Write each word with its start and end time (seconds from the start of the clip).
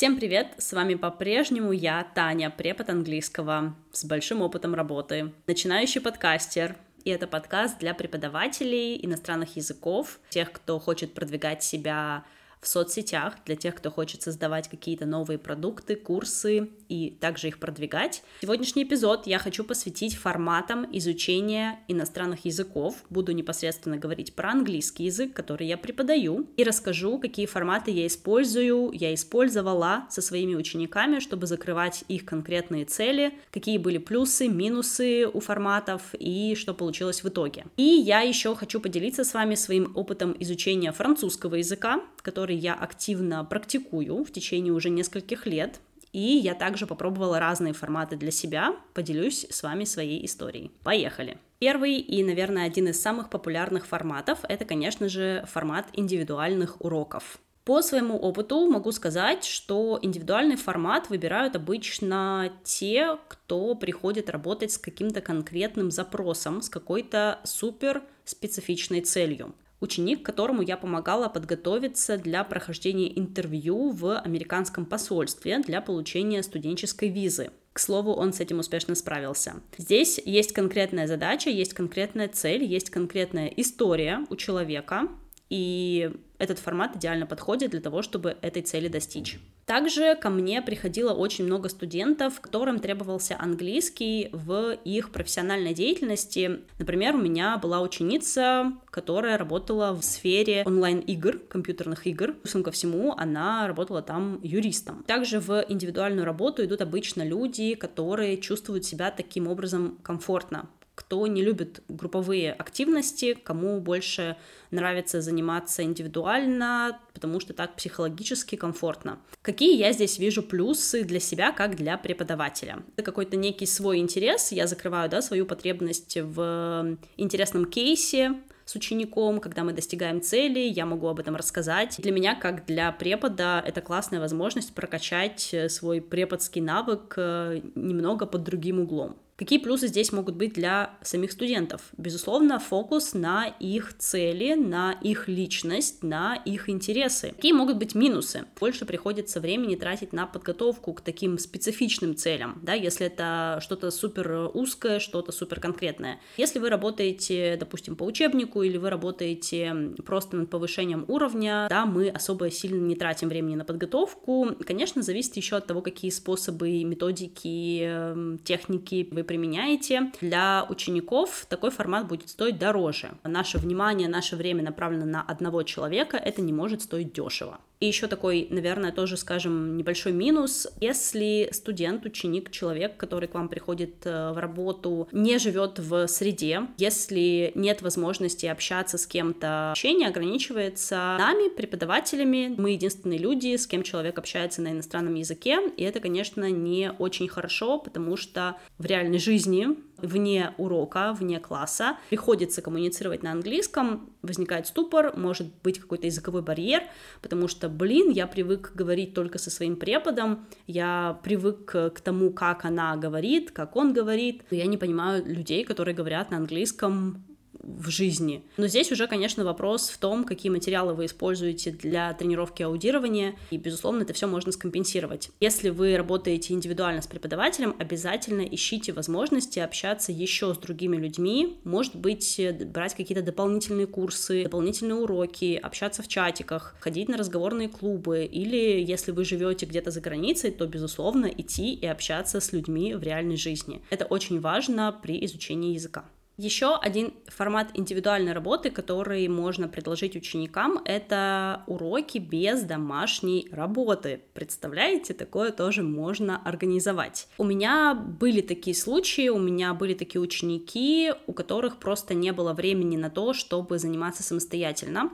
Всем 0.00 0.16
привет! 0.16 0.54
С 0.56 0.72
вами 0.72 0.94
по-прежнему 0.94 1.72
я, 1.72 2.02
Таня, 2.14 2.48
препод 2.48 2.88
английского 2.88 3.76
с 3.92 4.06
большим 4.06 4.40
опытом 4.40 4.74
работы, 4.74 5.34
начинающий 5.46 6.00
подкастер, 6.00 6.74
и 7.04 7.10
это 7.10 7.26
подкаст 7.26 7.78
для 7.80 7.92
преподавателей 7.92 8.98
иностранных 9.04 9.56
языков, 9.56 10.18
тех, 10.30 10.52
кто 10.52 10.78
хочет 10.78 11.12
продвигать 11.12 11.62
себя 11.62 12.24
в 12.62 12.66
соцсетях 12.66 13.34
для 13.44 13.56
тех, 13.56 13.74
кто 13.74 13.90
хочет 13.90 14.22
создавать 14.22 14.70
какие-то 14.70 15.04
новые 15.04 15.38
продукты, 15.38 15.96
курсы 15.96 16.70
и 16.90 17.10
также 17.20 17.48
их 17.48 17.58
продвигать. 17.58 18.22
Сегодняшний 18.42 18.82
эпизод 18.82 19.26
я 19.26 19.38
хочу 19.38 19.62
посвятить 19.64 20.16
форматам 20.16 20.86
изучения 20.92 21.78
иностранных 21.88 22.44
языков. 22.44 22.96
Буду 23.08 23.32
непосредственно 23.32 23.96
говорить 23.96 24.34
про 24.34 24.50
английский 24.50 25.04
язык, 25.04 25.32
который 25.32 25.68
я 25.68 25.78
преподаю, 25.78 26.48
и 26.56 26.64
расскажу, 26.64 27.18
какие 27.18 27.46
форматы 27.46 27.92
я 27.92 28.06
использую, 28.06 28.90
я 28.92 29.14
использовала 29.14 30.06
со 30.10 30.20
своими 30.20 30.56
учениками, 30.56 31.20
чтобы 31.20 31.46
закрывать 31.46 32.04
их 32.08 32.24
конкретные 32.24 32.84
цели, 32.84 33.34
какие 33.52 33.78
были 33.78 33.98
плюсы, 33.98 34.48
минусы 34.48 35.28
у 35.32 35.38
форматов 35.38 36.02
и 36.18 36.56
что 36.56 36.74
получилось 36.74 37.22
в 37.22 37.28
итоге. 37.28 37.66
И 37.76 37.84
я 37.84 38.20
еще 38.20 38.56
хочу 38.56 38.80
поделиться 38.80 39.22
с 39.22 39.32
вами 39.32 39.54
своим 39.54 39.92
опытом 39.94 40.36
изучения 40.40 40.90
французского 40.90 41.54
языка, 41.54 42.00
который 42.22 42.56
я 42.56 42.74
активно 42.74 43.44
практикую 43.44 44.24
в 44.24 44.32
течение 44.32 44.72
уже 44.72 44.90
нескольких 44.90 45.46
лет. 45.46 45.80
И 46.12 46.20
я 46.20 46.54
также 46.54 46.86
попробовала 46.86 47.38
разные 47.38 47.72
форматы 47.72 48.16
для 48.16 48.30
себя. 48.30 48.74
Поделюсь 48.94 49.46
с 49.48 49.62
вами 49.62 49.84
своей 49.84 50.24
историей. 50.26 50.72
Поехали! 50.82 51.38
Первый 51.58 51.98
и, 51.98 52.24
наверное, 52.24 52.66
один 52.66 52.88
из 52.88 53.00
самых 53.00 53.28
популярных 53.28 53.86
форматов— 53.86 54.38
это, 54.48 54.64
конечно 54.64 55.08
же, 55.08 55.44
формат 55.46 55.86
индивидуальных 55.92 56.80
уроков. 56.80 57.38
По 57.64 57.82
своему 57.82 58.16
опыту 58.16 58.68
могу 58.68 58.90
сказать, 58.90 59.44
что 59.44 59.98
индивидуальный 60.00 60.56
формат 60.56 61.10
выбирают 61.10 61.54
обычно 61.54 62.50
те, 62.64 63.18
кто 63.28 63.74
приходит 63.74 64.30
работать 64.30 64.72
с 64.72 64.78
каким-то 64.78 65.20
конкретным 65.20 65.90
запросом, 65.90 66.62
с 66.62 66.70
какой-то 66.70 67.38
супер 67.44 68.02
специфичной 68.24 69.02
целью 69.02 69.54
ученик, 69.80 70.22
которому 70.22 70.62
я 70.62 70.76
помогала 70.76 71.28
подготовиться 71.28 72.16
для 72.16 72.44
прохождения 72.44 73.18
интервью 73.18 73.90
в 73.90 74.18
американском 74.18 74.84
посольстве 74.86 75.58
для 75.60 75.80
получения 75.80 76.42
студенческой 76.42 77.08
визы. 77.08 77.50
К 77.72 77.78
слову, 77.78 78.12
он 78.12 78.32
с 78.32 78.40
этим 78.40 78.58
успешно 78.58 78.94
справился. 78.94 79.54
Здесь 79.78 80.20
есть 80.24 80.52
конкретная 80.52 81.06
задача, 81.06 81.50
есть 81.50 81.72
конкретная 81.72 82.28
цель, 82.28 82.64
есть 82.64 82.90
конкретная 82.90 83.46
история 83.56 84.26
у 84.28 84.36
человека, 84.36 85.08
и 85.50 86.10
этот 86.38 86.58
формат 86.58 86.96
идеально 86.96 87.26
подходит 87.26 87.72
для 87.72 87.80
того, 87.80 88.02
чтобы 88.02 88.36
этой 88.40 88.62
цели 88.62 88.88
достичь. 88.88 89.38
Также 89.70 90.16
ко 90.16 90.30
мне 90.30 90.62
приходило 90.62 91.12
очень 91.12 91.44
много 91.44 91.68
студентов, 91.68 92.40
которым 92.40 92.80
требовался 92.80 93.36
английский 93.38 94.28
в 94.32 94.72
их 94.84 95.12
профессиональной 95.12 95.74
деятельности. 95.74 96.62
Например, 96.80 97.14
у 97.14 97.20
меня 97.20 97.56
была 97.56 97.80
ученица, 97.80 98.72
которая 98.90 99.38
работала 99.38 99.92
в 99.92 100.02
сфере 100.02 100.64
онлайн-игр, 100.66 101.38
компьютерных 101.48 102.08
игр. 102.08 102.32
Плюсом 102.32 102.64
ко 102.64 102.72
всему, 102.72 103.14
она 103.16 103.68
работала 103.68 104.02
там 104.02 104.40
юристом. 104.42 105.04
Также 105.04 105.38
в 105.38 105.64
индивидуальную 105.68 106.24
работу 106.24 106.64
идут 106.64 106.80
обычно 106.80 107.22
люди, 107.22 107.76
которые 107.76 108.38
чувствуют 108.38 108.84
себя 108.84 109.12
таким 109.12 109.46
образом 109.46 109.98
комфортно 110.02 110.68
кто 111.10 111.26
не 111.26 111.42
любит 111.42 111.82
групповые 111.88 112.52
активности, 112.52 113.34
кому 113.34 113.80
больше 113.80 114.36
нравится 114.70 115.20
заниматься 115.20 115.82
индивидуально, 115.82 117.00
потому 117.12 117.40
что 117.40 117.52
так 117.52 117.74
психологически 117.74 118.54
комфортно. 118.54 119.18
Какие 119.42 119.76
я 119.76 119.92
здесь 119.92 120.20
вижу 120.20 120.40
плюсы 120.40 121.02
для 121.02 121.18
себя, 121.18 121.50
как 121.50 121.74
для 121.74 121.98
преподавателя? 121.98 122.84
Это 122.94 123.02
какой-то 123.02 123.36
некий 123.36 123.66
свой 123.66 123.98
интерес, 123.98 124.52
я 124.52 124.68
закрываю 124.68 125.10
да, 125.10 125.20
свою 125.20 125.46
потребность 125.46 126.16
в 126.16 126.96
интересном 127.16 127.64
кейсе, 127.64 128.36
с 128.64 128.76
учеником, 128.76 129.40
когда 129.40 129.64
мы 129.64 129.72
достигаем 129.72 130.22
цели, 130.22 130.60
я 130.60 130.86
могу 130.86 131.08
об 131.08 131.18
этом 131.18 131.34
рассказать. 131.34 131.96
Для 131.98 132.12
меня, 132.12 132.36
как 132.36 132.66
для 132.66 132.92
препода, 132.92 133.60
это 133.66 133.80
классная 133.80 134.20
возможность 134.20 134.72
прокачать 134.76 135.52
свой 135.66 136.00
преподский 136.00 136.60
навык 136.60 137.14
э, 137.16 137.62
немного 137.74 138.26
под 138.26 138.44
другим 138.44 138.78
углом. 138.78 139.16
Какие 139.40 139.58
плюсы 139.58 139.88
здесь 139.88 140.12
могут 140.12 140.34
быть 140.34 140.52
для 140.52 140.98
самих 141.00 141.32
студентов? 141.32 141.80
Безусловно, 141.96 142.58
фокус 142.58 143.14
на 143.14 143.46
их 143.46 143.96
цели, 143.96 144.52
на 144.52 144.92
их 144.92 145.28
личность, 145.28 146.02
на 146.02 146.34
их 146.34 146.68
интересы. 146.68 147.32
Какие 147.36 147.54
могут 147.54 147.78
быть 147.78 147.94
минусы? 147.94 148.44
Больше 148.60 148.84
приходится 148.84 149.40
времени 149.40 149.76
тратить 149.76 150.12
на 150.12 150.26
подготовку 150.26 150.92
к 150.92 151.00
таким 151.00 151.38
специфичным 151.38 152.16
целям, 152.16 152.60
да, 152.62 152.74
если 152.74 153.06
это 153.06 153.60
что-то 153.62 153.90
супер 153.90 154.50
узкое, 154.52 154.98
что-то 154.98 155.32
супер 155.32 155.58
конкретное. 155.58 156.20
Если 156.36 156.58
вы 156.58 156.68
работаете, 156.68 157.56
допустим, 157.58 157.96
по 157.96 158.04
учебнику 158.04 158.62
или 158.62 158.76
вы 158.76 158.90
работаете 158.90 159.94
просто 160.04 160.36
над 160.36 160.50
повышением 160.50 161.06
уровня, 161.08 161.66
да, 161.70 161.86
мы 161.86 162.10
особо 162.10 162.50
сильно 162.50 162.86
не 162.86 162.94
тратим 162.94 163.30
времени 163.30 163.54
на 163.54 163.64
подготовку. 163.64 164.50
Конечно, 164.66 165.00
зависит 165.00 165.34
еще 165.38 165.56
от 165.56 165.66
того, 165.66 165.80
какие 165.80 166.10
способы, 166.10 166.84
методики, 166.84 167.80
эм, 167.84 168.38
техники 168.44 169.08
вы 169.10 169.29
применяете. 169.30 170.10
Для 170.20 170.66
учеников 170.68 171.46
такой 171.48 171.70
формат 171.70 172.08
будет 172.08 172.28
стоить 172.28 172.58
дороже. 172.58 173.12
Наше 173.22 173.58
внимание, 173.58 174.08
наше 174.08 174.34
время 174.34 174.64
направлено 174.64 175.06
на 175.06 175.22
одного 175.22 175.62
человека, 175.62 176.16
это 176.16 176.42
не 176.42 176.52
может 176.52 176.82
стоить 176.82 177.12
дешево. 177.12 177.60
И 177.80 177.86
еще 177.86 178.08
такой, 178.08 178.46
наверное, 178.50 178.92
тоже, 178.92 179.16
скажем, 179.16 179.78
небольшой 179.78 180.12
минус. 180.12 180.68
Если 180.82 181.48
студент, 181.50 182.04
ученик, 182.04 182.50
человек, 182.50 182.98
который 182.98 183.26
к 183.26 183.32
вам 183.32 183.48
приходит 183.48 184.04
э, 184.04 184.32
в 184.32 184.38
работу, 184.38 185.08
не 185.12 185.38
живет 185.38 185.78
в 185.78 186.06
среде, 186.06 186.66
если 186.76 187.52
нет 187.54 187.80
возможности 187.80 188.44
общаться 188.44 188.98
с 188.98 189.06
кем-то, 189.06 189.70
общение 189.70 190.08
ограничивается 190.08 191.16
нами, 191.18 191.48
преподавателями. 191.48 192.54
Мы 192.54 192.72
единственные 192.72 193.18
люди, 193.18 193.56
с 193.56 193.66
кем 193.66 193.82
человек 193.82 194.18
общается 194.18 194.60
на 194.60 194.72
иностранном 194.72 195.14
языке, 195.14 195.60
и 195.78 195.82
это, 195.82 196.00
конечно, 196.00 196.50
не 196.50 196.92
очень 196.98 197.28
хорошо, 197.28 197.78
потому 197.78 198.18
что 198.18 198.56
в 198.76 198.84
реальной 198.84 199.18
жизни 199.18 199.68
вне 200.02 200.54
урока, 200.58 201.12
вне 201.12 201.40
класса, 201.40 201.98
приходится 202.08 202.62
коммуницировать 202.62 203.22
на 203.22 203.32
английском, 203.32 204.10
возникает 204.22 204.66
ступор, 204.66 205.16
может 205.16 205.48
быть 205.62 205.78
какой-то 205.78 206.06
языковой 206.06 206.42
барьер, 206.42 206.82
потому 207.22 207.48
что, 207.48 207.68
блин, 207.70 208.10
я 208.10 208.26
привык 208.26 208.72
говорить 208.74 209.14
только 209.14 209.38
со 209.38 209.50
своим 209.50 209.76
преподом, 209.76 210.46
я 210.66 211.18
привык 211.22 211.64
к 211.64 212.00
тому, 212.02 212.30
как 212.30 212.64
она 212.64 212.96
говорит, 212.96 213.50
как 213.50 213.76
он 213.76 213.92
говорит, 213.92 214.42
я 214.50 214.66
не 214.66 214.76
понимаю 214.76 215.24
людей, 215.24 215.64
которые 215.64 215.94
говорят 215.94 216.30
на 216.30 216.36
английском 216.36 217.24
в 217.62 217.90
жизни. 217.90 218.42
Но 218.56 218.66
здесь 218.66 218.90
уже, 218.92 219.06
конечно, 219.06 219.44
вопрос 219.44 219.90
в 219.90 219.98
том, 219.98 220.24
какие 220.24 220.50
материалы 220.50 220.94
вы 220.94 221.06
используете 221.06 221.70
для 221.70 222.12
тренировки 222.14 222.62
аудирования, 222.62 223.36
и, 223.50 223.56
безусловно, 223.56 224.02
это 224.02 224.12
все 224.12 224.26
можно 224.26 224.52
скомпенсировать. 224.52 225.30
Если 225.40 225.70
вы 225.70 225.96
работаете 225.96 226.54
индивидуально 226.54 227.02
с 227.02 227.06
преподавателем, 227.06 227.74
обязательно 227.78 228.42
ищите 228.42 228.92
возможности 228.92 229.58
общаться 229.58 230.12
еще 230.12 230.54
с 230.54 230.58
другими 230.58 230.96
людьми, 230.96 231.58
может 231.64 231.96
быть, 231.96 232.40
брать 232.66 232.94
какие-то 232.94 233.22
дополнительные 233.22 233.86
курсы, 233.86 234.44
дополнительные 234.44 234.96
уроки, 234.96 235.58
общаться 235.62 236.02
в 236.02 236.08
чатиках, 236.08 236.76
ходить 236.80 237.08
на 237.08 237.16
разговорные 237.16 237.68
клубы, 237.68 238.24
или 238.24 238.82
если 238.82 239.12
вы 239.12 239.24
живете 239.24 239.66
где-то 239.66 239.90
за 239.90 240.00
границей, 240.00 240.50
то, 240.50 240.66
безусловно, 240.66 241.26
идти 241.26 241.74
и 241.74 241.86
общаться 241.86 242.40
с 242.40 242.52
людьми 242.52 242.94
в 242.94 243.02
реальной 243.02 243.36
жизни. 243.36 243.82
Это 243.90 244.04
очень 244.04 244.40
важно 244.40 244.98
при 245.02 245.24
изучении 245.24 245.74
языка. 245.74 246.04
Еще 246.40 246.74
один 246.74 247.12
формат 247.26 247.68
индивидуальной 247.74 248.32
работы, 248.32 248.70
который 248.70 249.28
можно 249.28 249.68
предложить 249.68 250.16
ученикам, 250.16 250.80
это 250.86 251.64
уроки 251.66 252.16
без 252.16 252.62
домашней 252.62 253.46
работы. 253.52 254.22
Представляете, 254.32 255.12
такое 255.12 255.52
тоже 255.52 255.82
можно 255.82 256.40
организовать. 256.42 257.28
У 257.36 257.44
меня 257.44 257.92
были 257.92 258.40
такие 258.40 258.74
случаи, 258.74 259.28
у 259.28 259.38
меня 259.38 259.74
были 259.74 259.92
такие 259.92 260.22
ученики, 260.22 261.12
у 261.26 261.34
которых 261.34 261.76
просто 261.76 262.14
не 262.14 262.32
было 262.32 262.54
времени 262.54 262.96
на 262.96 263.10
то, 263.10 263.34
чтобы 263.34 263.78
заниматься 263.78 264.22
самостоятельно 264.22 265.10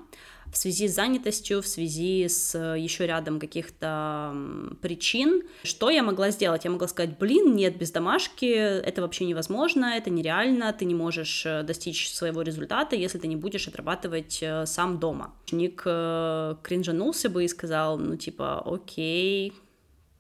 в 0.57 0.59
связи 0.59 0.89
с 0.89 0.95
занятостью, 0.95 1.61
в 1.61 1.67
связи 1.67 2.27
с 2.27 2.55
э, 2.55 2.81
еще 2.81 3.07
рядом 3.07 3.39
каких-то 3.39 4.35
причин. 4.81 5.43
Что 5.65 5.91
я 5.91 6.03
могла 6.03 6.31
сделать? 6.31 6.65
Я 6.65 6.71
могла 6.71 6.89
сказать, 6.89 7.19
блин, 7.19 7.55
нет, 7.55 7.77
без 7.77 7.91
домашки 7.91 8.47
это 8.47 9.03
вообще 9.03 9.27
невозможно, 9.27 9.93
это 9.97 10.09
нереально, 10.09 10.73
ты 10.73 10.87
не 10.87 10.95
можешь 10.95 11.45
э, 11.45 11.63
достичь 11.63 12.11
своего 12.11 12.41
результата, 12.41 12.97
если 12.97 13.19
ты 13.19 13.29
не 13.29 13.37
будешь 13.37 13.69
отрабатывать 13.69 14.39
э, 14.41 14.65
сам 14.65 14.99
дома. 14.99 15.35
Ученик 15.45 15.83
кринжанулся 15.83 17.29
бы 17.29 17.45
и 17.45 17.49
сказал, 17.49 17.99
ну 17.99 18.17
типа, 18.17 18.63
окей, 18.65 19.53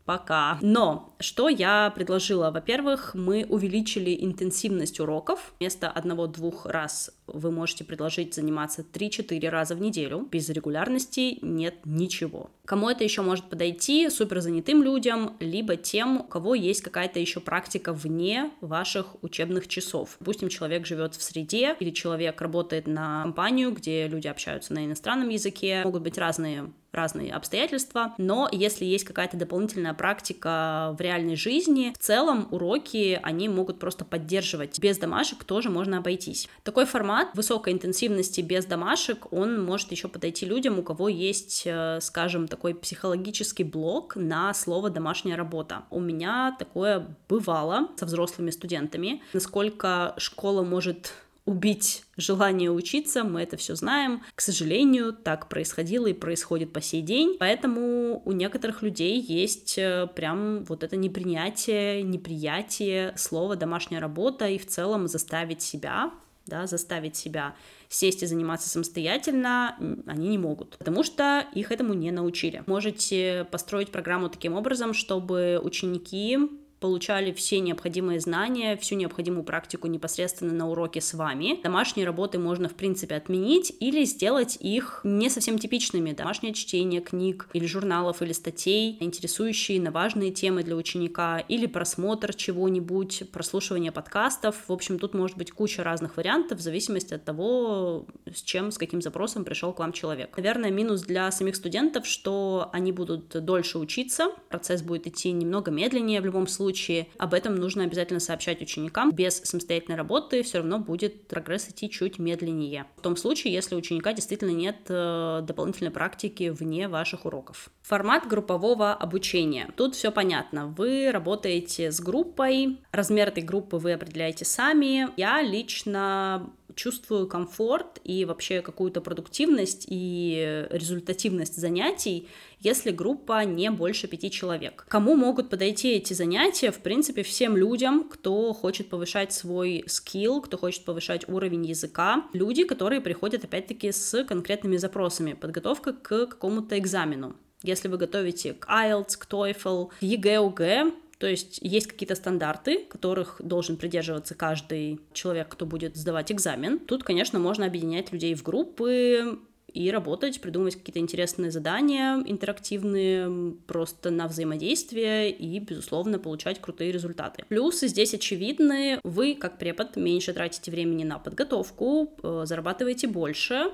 пока. 0.04 0.58
Но 0.60 1.14
что 1.18 1.48
я 1.48 1.90
предложила? 1.94 2.50
Во-первых, 2.50 3.14
мы 3.14 3.46
увеличили 3.48 4.16
интенсивность 4.22 5.00
уроков. 5.00 5.54
Вместо 5.58 5.90
одного-двух 5.90 6.66
раз 6.66 7.10
вы 7.26 7.50
можете 7.50 7.84
предложить 7.84 8.34
заниматься 8.34 8.82
3-4 8.82 9.48
раза 9.48 9.74
в 9.74 9.80
неделю. 9.80 10.28
Без 10.30 10.48
регулярности 10.48 11.38
нет 11.42 11.74
ничего. 11.84 12.50
Кому 12.64 12.90
это 12.90 13.04
еще 13.04 13.22
может 13.22 13.48
подойти? 13.48 14.08
Супер 14.10 14.40
занятым 14.40 14.82
людям, 14.82 15.36
либо 15.40 15.76
тем, 15.76 16.20
у 16.20 16.24
кого 16.24 16.54
есть 16.54 16.82
какая-то 16.82 17.20
еще 17.20 17.40
практика 17.40 17.92
вне 17.92 18.50
ваших 18.60 19.22
учебных 19.22 19.68
часов. 19.68 20.16
Допустим, 20.18 20.48
человек 20.48 20.86
живет 20.86 21.14
в 21.14 21.22
среде, 21.22 21.76
или 21.78 21.90
человек 21.90 22.40
работает 22.40 22.86
на 22.86 23.22
компанию, 23.22 23.72
где 23.72 24.08
люди 24.08 24.28
общаются 24.28 24.74
на 24.74 24.84
иностранном 24.84 25.28
языке. 25.28 25.82
Могут 25.84 26.02
быть 26.02 26.18
разные 26.18 26.70
разные 26.96 27.32
обстоятельства, 27.32 28.14
но 28.18 28.48
если 28.50 28.84
есть 28.84 29.04
какая-то 29.04 29.36
дополнительная 29.36 29.94
практика 29.94 30.96
в 30.98 31.00
реальной 31.00 31.36
жизни, 31.36 31.92
в 31.94 32.02
целом 32.02 32.48
уроки, 32.50 33.20
они 33.22 33.48
могут 33.48 33.78
просто 33.78 34.04
поддерживать. 34.04 34.80
Без 34.80 34.98
домашек 34.98 35.44
тоже 35.44 35.68
можно 35.68 35.98
обойтись. 35.98 36.48
Такой 36.64 36.86
формат 36.86 37.15
высокой 37.34 37.72
интенсивности 37.72 38.40
без 38.40 38.64
домашек, 38.64 39.32
он 39.32 39.64
может 39.64 39.90
еще 39.90 40.08
подойти 40.08 40.46
людям, 40.46 40.78
у 40.78 40.82
кого 40.82 41.08
есть, 41.08 41.62
э, 41.64 42.00
скажем, 42.00 42.48
такой 42.48 42.74
психологический 42.74 43.64
блок 43.64 44.16
на 44.16 44.52
слово 44.54 44.90
«домашняя 44.90 45.36
работа». 45.36 45.84
У 45.90 46.00
меня 46.00 46.54
такое 46.58 47.06
бывало 47.28 47.88
со 47.96 48.06
взрослыми 48.06 48.50
студентами. 48.50 49.22
Насколько 49.32 50.14
школа 50.18 50.62
может 50.62 51.12
убить 51.46 52.02
желание 52.16 52.70
учиться, 52.70 53.24
мы 53.24 53.42
это 53.42 53.56
все 53.56 53.76
знаем. 53.76 54.22
К 54.34 54.40
сожалению, 54.40 55.12
так 55.12 55.48
происходило 55.48 56.08
и 56.08 56.12
происходит 56.12 56.72
по 56.72 56.82
сей 56.82 57.02
день. 57.02 57.36
Поэтому 57.38 58.20
у 58.24 58.32
некоторых 58.32 58.82
людей 58.82 59.20
есть 59.20 59.78
э, 59.78 60.08
прям 60.14 60.64
вот 60.64 60.82
это 60.82 60.96
непринятие, 60.96 62.02
неприятие 62.02 63.14
слова 63.16 63.54
домашняя 63.54 64.00
работа 64.00 64.48
и 64.48 64.58
в 64.58 64.66
целом 64.66 65.06
заставить 65.06 65.62
себя 65.62 66.10
да, 66.46 66.66
заставить 66.66 67.16
себя 67.16 67.54
сесть 67.88 68.22
и 68.22 68.26
заниматься 68.26 68.68
самостоятельно, 68.68 69.76
они 70.06 70.28
не 70.28 70.38
могут, 70.38 70.78
потому 70.78 71.02
что 71.02 71.46
их 71.54 71.72
этому 71.72 71.94
не 71.94 72.10
научили. 72.10 72.62
Можете 72.66 73.46
построить 73.50 73.90
программу 73.90 74.28
таким 74.28 74.54
образом, 74.54 74.94
чтобы 74.94 75.60
ученики 75.62 76.38
получали 76.80 77.32
все 77.32 77.60
необходимые 77.60 78.20
знания, 78.20 78.76
всю 78.76 78.96
необходимую 78.96 79.44
практику 79.44 79.86
непосредственно 79.88 80.52
на 80.52 80.68
уроке 80.68 81.00
с 81.00 81.14
вами. 81.14 81.60
Домашние 81.62 82.06
работы 82.06 82.38
можно, 82.38 82.68
в 82.68 82.74
принципе, 82.74 83.14
отменить 83.16 83.74
или 83.80 84.04
сделать 84.04 84.58
их 84.60 85.00
не 85.04 85.30
совсем 85.30 85.58
типичными. 85.58 86.12
Домашнее 86.12 86.52
чтение 86.52 87.00
книг 87.00 87.48
или 87.52 87.66
журналов 87.66 88.22
или 88.22 88.32
статей, 88.32 88.98
интересующие 89.00 89.80
на 89.80 89.90
важные 89.90 90.30
темы 90.30 90.62
для 90.62 90.76
ученика, 90.76 91.38
или 91.38 91.66
просмотр 91.66 92.34
чего-нибудь, 92.34 93.24
прослушивание 93.32 93.92
подкастов. 93.92 94.64
В 94.68 94.72
общем, 94.72 94.98
тут 94.98 95.14
может 95.14 95.36
быть 95.36 95.52
куча 95.52 95.82
разных 95.82 96.16
вариантов 96.16 96.58
в 96.58 96.62
зависимости 96.62 97.14
от 97.14 97.24
того, 97.24 98.06
с 98.32 98.42
чем, 98.42 98.70
с 98.70 98.78
каким 98.78 99.00
запросом 99.00 99.44
пришел 99.44 99.72
к 99.72 99.78
вам 99.78 99.92
человек. 99.92 100.36
Наверное, 100.36 100.70
минус 100.70 101.02
для 101.02 101.30
самих 101.30 101.56
студентов, 101.56 102.06
что 102.06 102.68
они 102.72 102.92
будут 102.92 103.28
дольше 103.44 103.78
учиться, 103.78 104.28
процесс 104.48 104.82
будет 104.82 105.06
идти 105.06 105.32
немного 105.32 105.70
медленнее 105.70 106.20
в 106.20 106.26
любом 106.26 106.46
случае, 106.46 106.65
случае 106.66 107.06
об 107.16 107.32
этом 107.32 107.54
нужно 107.54 107.84
обязательно 107.84 108.18
сообщать 108.18 108.60
ученикам. 108.60 109.12
Без 109.12 109.36
самостоятельной 109.36 109.96
работы 109.96 110.42
все 110.42 110.58
равно 110.58 110.80
будет 110.80 111.28
прогресс 111.28 111.68
идти 111.68 111.88
чуть 111.88 112.18
медленнее. 112.18 112.86
В 112.96 113.02
том 113.02 113.16
случае, 113.16 113.52
если 113.52 113.76
у 113.76 113.78
ученика 113.78 114.12
действительно 114.12 114.50
нет 114.50 114.78
э, 114.88 115.42
дополнительной 115.44 115.92
практики 115.92 116.48
вне 116.48 116.88
ваших 116.88 117.24
уроков. 117.24 117.70
Формат 117.82 118.26
группового 118.26 118.92
обучения. 118.92 119.70
Тут 119.76 119.94
все 119.94 120.10
понятно. 120.10 120.66
Вы 120.66 121.12
работаете 121.12 121.92
с 121.92 122.00
группой, 122.00 122.80
размер 122.90 123.28
этой 123.28 123.44
группы 123.44 123.76
вы 123.76 123.92
определяете 123.92 124.44
сами. 124.44 125.08
Я 125.16 125.42
лично 125.42 126.50
чувствую 126.76 127.26
комфорт 127.26 128.00
и 128.04 128.24
вообще 128.24 128.60
какую-то 128.60 129.00
продуктивность 129.00 129.86
и 129.88 130.66
результативность 130.70 131.56
занятий, 131.56 132.28
если 132.60 132.90
группа 132.90 133.44
не 133.44 133.70
больше 133.70 134.06
пяти 134.06 134.30
человек. 134.30 134.84
Кому 134.88 135.16
могут 135.16 135.50
подойти 135.50 135.92
эти 135.92 136.12
занятия? 136.12 136.70
В 136.70 136.78
принципе, 136.78 137.22
всем 137.22 137.56
людям, 137.56 138.08
кто 138.08 138.52
хочет 138.52 138.88
повышать 138.88 139.32
свой 139.32 139.84
скилл, 139.86 140.40
кто 140.40 140.56
хочет 140.56 140.84
повышать 140.84 141.28
уровень 141.28 141.66
языка. 141.66 142.24
Люди, 142.32 142.64
которые 142.64 143.00
приходят, 143.00 143.44
опять-таки, 143.44 143.90
с 143.90 144.24
конкретными 144.24 144.76
запросами. 144.76 145.32
Подготовка 145.32 145.92
к 145.92 146.26
какому-то 146.26 146.78
экзамену. 146.78 147.36
Если 147.62 147.88
вы 147.88 147.96
готовите 147.96 148.52
к 148.52 148.68
IELTS, 148.68 149.16
к 149.18 149.26
TOEFL, 149.26 149.88
к 149.98 150.02
ЕГЭ, 150.02 150.38
ОГЭ, 150.40 150.92
то 151.18 151.26
есть 151.26 151.58
есть 151.62 151.86
какие-то 151.86 152.14
стандарты, 152.14 152.84
которых 152.84 153.40
должен 153.42 153.76
придерживаться 153.76 154.34
каждый 154.34 155.00
человек, 155.12 155.48
кто 155.48 155.64
будет 155.64 155.96
сдавать 155.96 156.30
экзамен. 156.30 156.78
Тут, 156.78 157.04
конечно, 157.04 157.38
можно 157.38 157.66
объединять 157.66 158.12
людей 158.12 158.34
в 158.34 158.42
группы, 158.42 159.38
и 159.76 159.90
работать, 159.90 160.40
придумывать 160.40 160.76
какие-то 160.76 161.00
интересные 161.00 161.50
задания 161.50 162.22
интерактивные 162.24 163.52
просто 163.66 164.10
на 164.10 164.26
взаимодействие 164.26 165.30
и, 165.30 165.58
безусловно, 165.58 166.18
получать 166.18 166.60
крутые 166.60 166.92
результаты. 166.92 167.44
Плюсы 167.48 167.88
здесь 167.88 168.14
очевидны. 168.14 168.98
Вы, 169.04 169.34
как 169.34 169.58
препод, 169.58 169.96
меньше 169.96 170.32
тратите 170.32 170.70
времени 170.70 171.04
на 171.04 171.18
подготовку, 171.18 172.14
э, 172.22 172.44
зарабатываете 172.46 173.06
больше, 173.06 173.70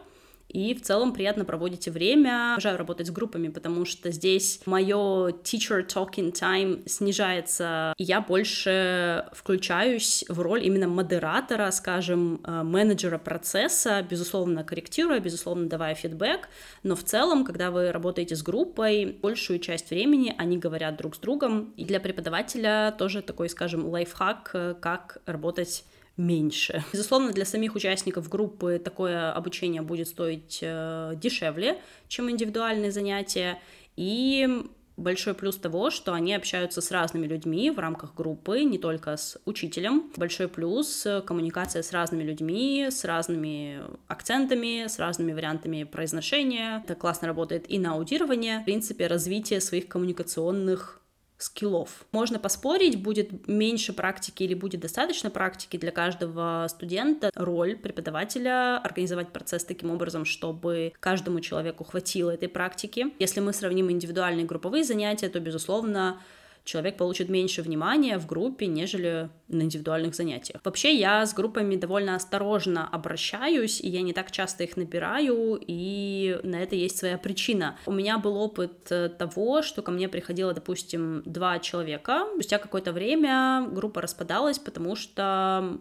и 0.49 0.75
в 0.75 0.83
целом 0.83 1.12
приятно 1.12 1.44
проводите 1.44 1.91
время. 1.91 2.55
Обожаю 2.55 2.79
работать 2.79 3.06
с 3.06 3.11
группами, 3.11 3.49
потому 3.49 3.85
что 3.85 4.11
здесь 4.11 4.61
мое 4.67 5.31
teacher 5.43 5.87
talking 5.87 6.33
time 6.33 6.89
снижается, 6.89 7.94
и 7.97 8.05
я 8.05 8.21
больше 8.21 9.27
включаюсь 9.33 10.25
в 10.29 10.41
роль 10.41 10.65
именно 10.65 10.89
модератора, 10.89 11.71
скажем, 11.71 12.41
э, 12.44 12.62
менеджера 12.62 13.19
процесса, 13.19 14.05
безусловно, 14.09 14.65
корректируя, 14.65 15.21
безусловно, 15.21 15.69
давая 15.69 15.94
фидбэк, 15.94 16.49
но 16.83 16.97
в 16.97 17.03
целом, 17.05 17.44
когда 17.44 17.71
вы 17.71 17.93
работаете 17.93 18.37
с 18.37 18.43
группой, 18.43 19.19
большую 19.23 19.59
часть 19.59 19.91
времени 19.91 20.35
они 20.37 20.59
говорят 20.59 20.97
друг 20.97 21.17
с 21.17 21.19
другом, 21.19 21.73
и 21.77 21.85
для 21.85 22.00
преподавателя 22.00 22.94
тоже 22.99 23.23
такой, 23.23 23.49
скажем, 23.49 23.87
лайфхак, 23.89 24.50
э, 24.55 24.75
как 24.81 25.19
работать 25.27 25.85
меньше. 26.17 26.85
Безусловно, 26.93 27.32
для 27.32 27.44
самих 27.44 27.75
участников 27.75 28.29
группы 28.29 28.81
такое 28.82 29.32
обучение 29.32 29.82
будет 29.82 30.09
стоить 30.09 30.59
э, 30.62 31.14
дешевле, 31.17 31.81
чем 32.09 32.31
индивидуальные 32.31 32.93
занятия, 32.93 33.59
и 33.97 34.64
большой 34.97 35.35
плюс 35.35 35.56
того, 35.56 35.91
что 35.91 36.12
они 36.12 36.35
общаются 36.35 36.81
с 36.81 36.91
разными 36.91 37.26
людьми 37.26 37.70
в 37.70 37.79
рамках 37.79 38.14
группы, 38.14 38.62
не 38.62 38.79
только 38.79 39.17
с 39.17 39.38
учителем. 39.44 40.11
Большой 40.17 40.49
плюс— 40.49 41.06
коммуникация 41.26 41.82
с 41.82 41.93
разными 41.93 42.23
людьми, 42.23 42.88
с 42.91 43.05
разными 43.05 43.81
акцентами, 44.08 44.87
с 44.87 44.99
разными 44.99 45.32
вариантами 45.32 45.85
произношения. 45.85 46.82
Это 46.85 46.94
классно 46.94 47.29
работает 47.29 47.70
и 47.70 47.79
на 47.79 47.94
аудирование, 47.94 48.61
в 48.61 48.65
принципе, 48.65 49.06
развитие 49.06 49.61
своих 49.61 49.88
коммуникационных 49.88 51.01
скиллов. 51.43 52.06
Можно 52.12 52.39
поспорить, 52.39 53.03
будет 53.03 53.49
меньше 53.49 53.93
практики 53.93 54.43
или 54.43 54.55
будет 54.55 54.81
достаточно 54.81 55.31
практики 55.31 55.77
для 55.77 55.91
каждого 55.91 56.67
студента. 56.69 57.31
Роль 57.34 57.77
преподавателя— 57.77 58.79
организовать 58.84 59.29
процесс 59.32 59.65
таким 59.65 59.91
образом, 59.91 60.25
чтобы 60.25 60.93
каждому 61.01 61.41
человеку 61.41 61.84
хватило 61.84 62.31
этой 62.31 62.49
практики. 62.49 63.13
Если 63.19 63.41
мы 63.41 63.53
сравним 63.53 63.91
индивидуальные 63.91 64.44
и 64.44 64.49
групповые 64.49 64.84
занятия, 64.84 65.29
то, 65.29 65.41
безусловно, 65.41 66.20
человек 66.64 66.96
получит 66.96 67.28
меньше 67.28 67.62
внимания 67.62 68.19
в 68.19 68.26
группе, 68.26 68.66
нежели 68.66 69.31
на 69.48 69.62
индивидуальных 69.62 70.14
занятиях. 70.14 70.60
Вообще 70.64 70.94
я 70.94 71.26
с 71.26 71.34
группами 71.34 71.76
довольно 71.76 72.14
осторожно 72.14 72.88
обращаюсь, 72.88 73.81
и 73.81 73.88
я 73.88 74.02
не 74.02 74.12
так 74.12 74.31
часто 74.31 74.64
их 74.64 74.76
набираю, 74.76 75.60
и 75.66 76.38
на 76.42 76.62
это 76.62 76.74
есть 76.74 76.98
своя 76.98 77.19
причина. 77.19 77.78
У 77.86 77.92
меня 77.92 78.19
был 78.19 78.36
опыт 78.36 78.90
э, 78.90 79.08
того, 79.08 79.62
что 79.62 79.82
ко 79.82 79.90
мне 79.90 80.08
приходило, 80.08 80.52
допустим, 80.52 81.22
два 81.24 81.58
человека. 81.58 82.26
Спустя 82.34 82.58
какое-то 82.58 82.92
время 82.92 83.66
группа 83.70 84.00
распадалась, 84.00 84.58
потому 84.58 84.96
что 84.96 85.78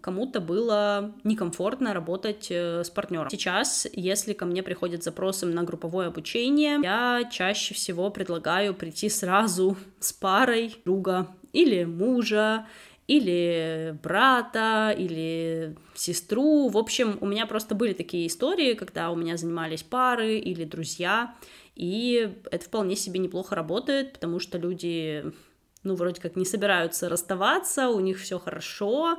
кому-то 0.00 0.40
было 0.40 1.14
некомфортно 1.24 1.94
работать 1.94 2.48
э, 2.50 2.84
с 2.84 2.90
партнером. 2.90 3.30
Сейчас, 3.30 3.86
если 3.92 4.32
ко 4.32 4.44
мне 4.44 4.62
приходят 4.62 5.02
запросы 5.02 5.46
на 5.46 5.62
групповое 5.62 6.08
обучение, 6.08 6.78
я 6.82 7.28
чаще 7.30 7.74
всего 7.74 8.10
предлагаю 8.10 8.74
прийти 8.74 9.08
сразу 9.08 9.76
с 10.00 10.12
парой 10.12 10.76
друга 10.84 11.28
или 11.52 11.84
мужа, 11.84 12.66
или 13.08 13.96
брата, 14.02 14.94
или 14.96 15.74
сестру. 15.94 16.68
В 16.68 16.76
общем, 16.76 17.16
у 17.20 17.26
меня 17.26 17.46
просто 17.46 17.74
были 17.74 17.94
такие 17.94 18.26
истории, 18.26 18.74
когда 18.74 19.10
у 19.10 19.16
меня 19.16 19.36
занимались 19.36 19.82
пары 19.82 20.38
или 20.38 20.64
друзья, 20.64 21.34
и 21.74 22.36
это 22.50 22.64
вполне 22.64 22.96
себе 22.96 23.18
неплохо 23.18 23.54
работает, 23.54 24.12
потому 24.12 24.40
что 24.40 24.58
люди, 24.58 25.24
ну, 25.84 25.94
вроде 25.94 26.20
как 26.20 26.36
не 26.36 26.44
собираются 26.44 27.08
расставаться, 27.08 27.88
у 27.88 28.00
них 28.00 28.18
все 28.18 28.38
хорошо, 28.38 29.18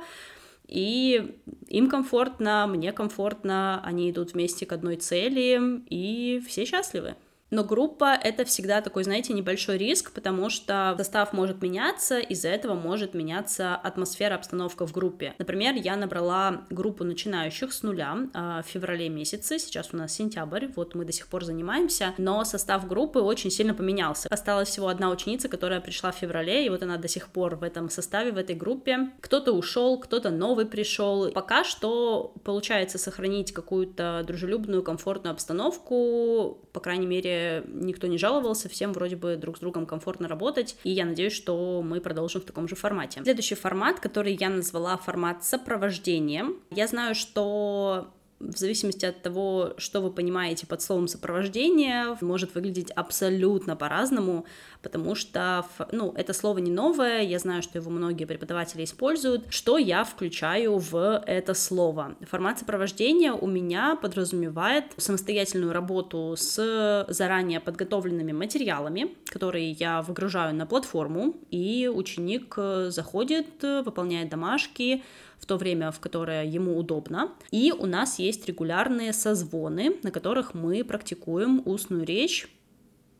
и 0.70 1.36
им 1.66 1.90
комфортно, 1.90 2.66
мне 2.68 2.92
комфортно, 2.92 3.82
они 3.84 4.10
идут 4.10 4.34
вместе 4.34 4.66
к 4.66 4.72
одной 4.72 4.96
цели, 4.96 5.60
и 5.88 6.40
все 6.46 6.64
счастливы. 6.64 7.16
Но 7.50 7.64
группа— 7.64 8.14
это 8.22 8.44
всегда 8.44 8.80
такой, 8.80 9.04
знаете, 9.04 9.32
небольшой 9.32 9.76
риск, 9.76 10.12
потому 10.12 10.50
что 10.50 10.94
состав 10.98 11.32
может 11.32 11.62
меняться, 11.62 12.18
из-за 12.18 12.48
этого 12.48 12.74
может 12.74 13.14
меняться 13.14 13.74
атмосфера, 13.74 14.36
обстановка 14.36 14.86
в 14.86 14.92
группе. 14.92 15.34
Например, 15.38 15.74
я 15.74 15.96
набрала 15.96 16.62
группу 16.70 17.04
начинающих 17.04 17.72
с 17.72 17.82
нуля 17.82 18.16
э, 18.32 18.62
в 18.64 18.66
феврале 18.68 19.08
месяце, 19.08 19.58
сейчас 19.58 19.90
у 19.92 19.96
нас 19.96 20.12
сентябрь, 20.12 20.68
вот 20.76 20.94
мы 20.94 21.04
до 21.04 21.12
сих 21.12 21.26
пор 21.26 21.44
занимаемся, 21.44 22.14
но 22.18 22.44
состав 22.44 22.86
группы 22.86 23.18
очень 23.20 23.50
сильно 23.50 23.74
поменялся. 23.74 24.28
Осталась 24.30 24.68
всего 24.68 24.88
одна 24.88 25.10
ученица, 25.10 25.48
которая 25.48 25.80
пришла 25.80 26.12
в 26.12 26.16
феврале, 26.16 26.66
и 26.66 26.68
вот 26.68 26.82
она 26.82 26.96
до 26.96 27.08
сих 27.08 27.28
пор 27.28 27.56
в 27.56 27.64
этом 27.64 27.90
составе, 27.90 28.32
в 28.32 28.38
этой 28.38 28.54
группе. 28.54 29.10
Кто-то 29.20 29.52
ушел, 29.52 29.98
кто-то 29.98 30.30
новый 30.30 30.66
пришел. 30.66 31.30
Пока 31.32 31.64
что 31.64 32.32
получается 32.44 32.98
сохранить 32.98 33.52
какую-то 33.52 34.22
дружелюбную, 34.26 34.82
комфортную 34.82 35.32
обстановку, 35.32 36.58
по 36.72 36.80
крайней 36.80 37.06
мере, 37.06 37.39
никто 37.66 38.06
не 38.06 38.18
жаловался, 38.18 38.68
всем 38.68 38.92
вроде 38.92 39.16
бы 39.16 39.36
друг 39.36 39.56
с 39.56 39.60
другом 39.60 39.86
комфортно 39.86 40.28
работать, 40.28 40.76
и 40.84 40.90
я 40.90 41.04
надеюсь, 41.04 41.32
что 41.32 41.82
мы 41.82 42.00
продолжим 42.00 42.40
в 42.40 42.44
таком 42.44 42.68
же 42.68 42.76
формате. 42.76 43.20
Следующий 43.22 43.54
формат, 43.54 44.00
который 44.00 44.36
я 44.38 44.48
назвала 44.48 44.96
формат 44.96 45.44
сопровождения. 45.44 46.46
Я 46.70 46.86
знаю, 46.86 47.14
что 47.14 48.12
в 48.40 48.56
зависимости 48.56 49.04
от 49.04 49.22
того, 49.22 49.74
что 49.76 50.00
вы 50.00 50.10
понимаете 50.10 50.66
под 50.66 50.80
словом 50.80 51.08
сопровождение, 51.08 52.16
может 52.22 52.54
выглядеть 52.54 52.90
абсолютно 52.90 53.76
по-разному, 53.76 54.46
потому 54.82 55.14
что, 55.14 55.66
ну, 55.92 56.12
это 56.16 56.32
слово 56.32 56.58
не 56.58 56.70
новое, 56.70 57.20
я 57.20 57.38
знаю, 57.38 57.62
что 57.62 57.78
его 57.78 57.90
многие 57.90 58.24
преподаватели 58.24 58.84
используют. 58.84 59.44
Что 59.50 59.76
я 59.76 60.04
включаю 60.04 60.78
в 60.78 61.22
это 61.26 61.52
слово? 61.52 62.16
Формат 62.22 62.58
сопровождения 62.58 63.32
у 63.32 63.46
меня 63.46 63.94
подразумевает 63.94 64.84
самостоятельную 64.96 65.72
работу 65.72 66.34
с 66.36 67.06
заранее 67.08 67.60
подготовленными 67.60 68.32
материалами, 68.32 69.14
которые 69.26 69.72
я 69.72 70.00
выгружаю 70.00 70.54
на 70.54 70.64
платформу, 70.66 71.34
и 71.50 71.90
ученик 71.92 72.54
заходит, 72.88 73.62
выполняет 73.62 74.30
домашки, 74.30 75.02
в 75.40 75.46
то 75.46 75.56
время, 75.56 75.90
в 75.90 75.98
которое 75.98 76.44
ему 76.44 76.78
удобно. 76.78 77.32
И 77.50 77.72
у 77.76 77.86
нас 77.86 78.18
есть 78.18 78.46
регулярные 78.46 79.12
созвоны, 79.12 79.96
на 80.02 80.10
которых 80.10 80.54
мы 80.54 80.84
практикуем 80.84 81.62
устную 81.64 82.04
речь 82.04 82.48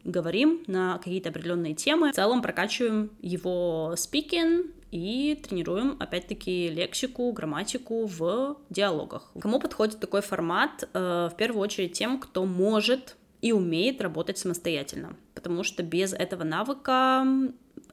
говорим 0.05 0.63
на 0.67 0.99
какие-то 0.99 1.29
определенные 1.29 1.75
темы, 1.75 2.13
в 2.13 2.15
целом 2.15 2.43
прокачиваем 2.43 3.11
его 3.21 3.95
спикинг 3.97 4.67
и 4.91 5.39
тренируем, 5.43 5.97
опять-таки, 6.01 6.69
лексику, 6.69 7.31
грамматику 7.33 8.07
в 8.07 8.57
диалогах. 8.71 9.31
Кому 9.41 9.61
подходит 9.61 10.01
такой 10.01 10.21
формат? 10.21 10.89
Э, 10.95 11.29
в 11.33 11.37
первую 11.37 11.63
очередь 11.63 11.93
тем, 11.93 12.19
кто 12.19 12.45
может 12.45 13.17
и 13.41 13.53
умеет 13.53 14.01
работать 14.01 14.39
самостоятельно, 14.39 15.17
потому 15.35 15.63
что 15.65 15.83
без 15.83 16.13
этого 16.13 16.45
навыка 16.45 17.27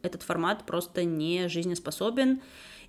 этот 0.01 0.23
формат 0.23 0.65
просто 0.65 1.03
не 1.03 1.47
жизнеспособен, 1.47 2.41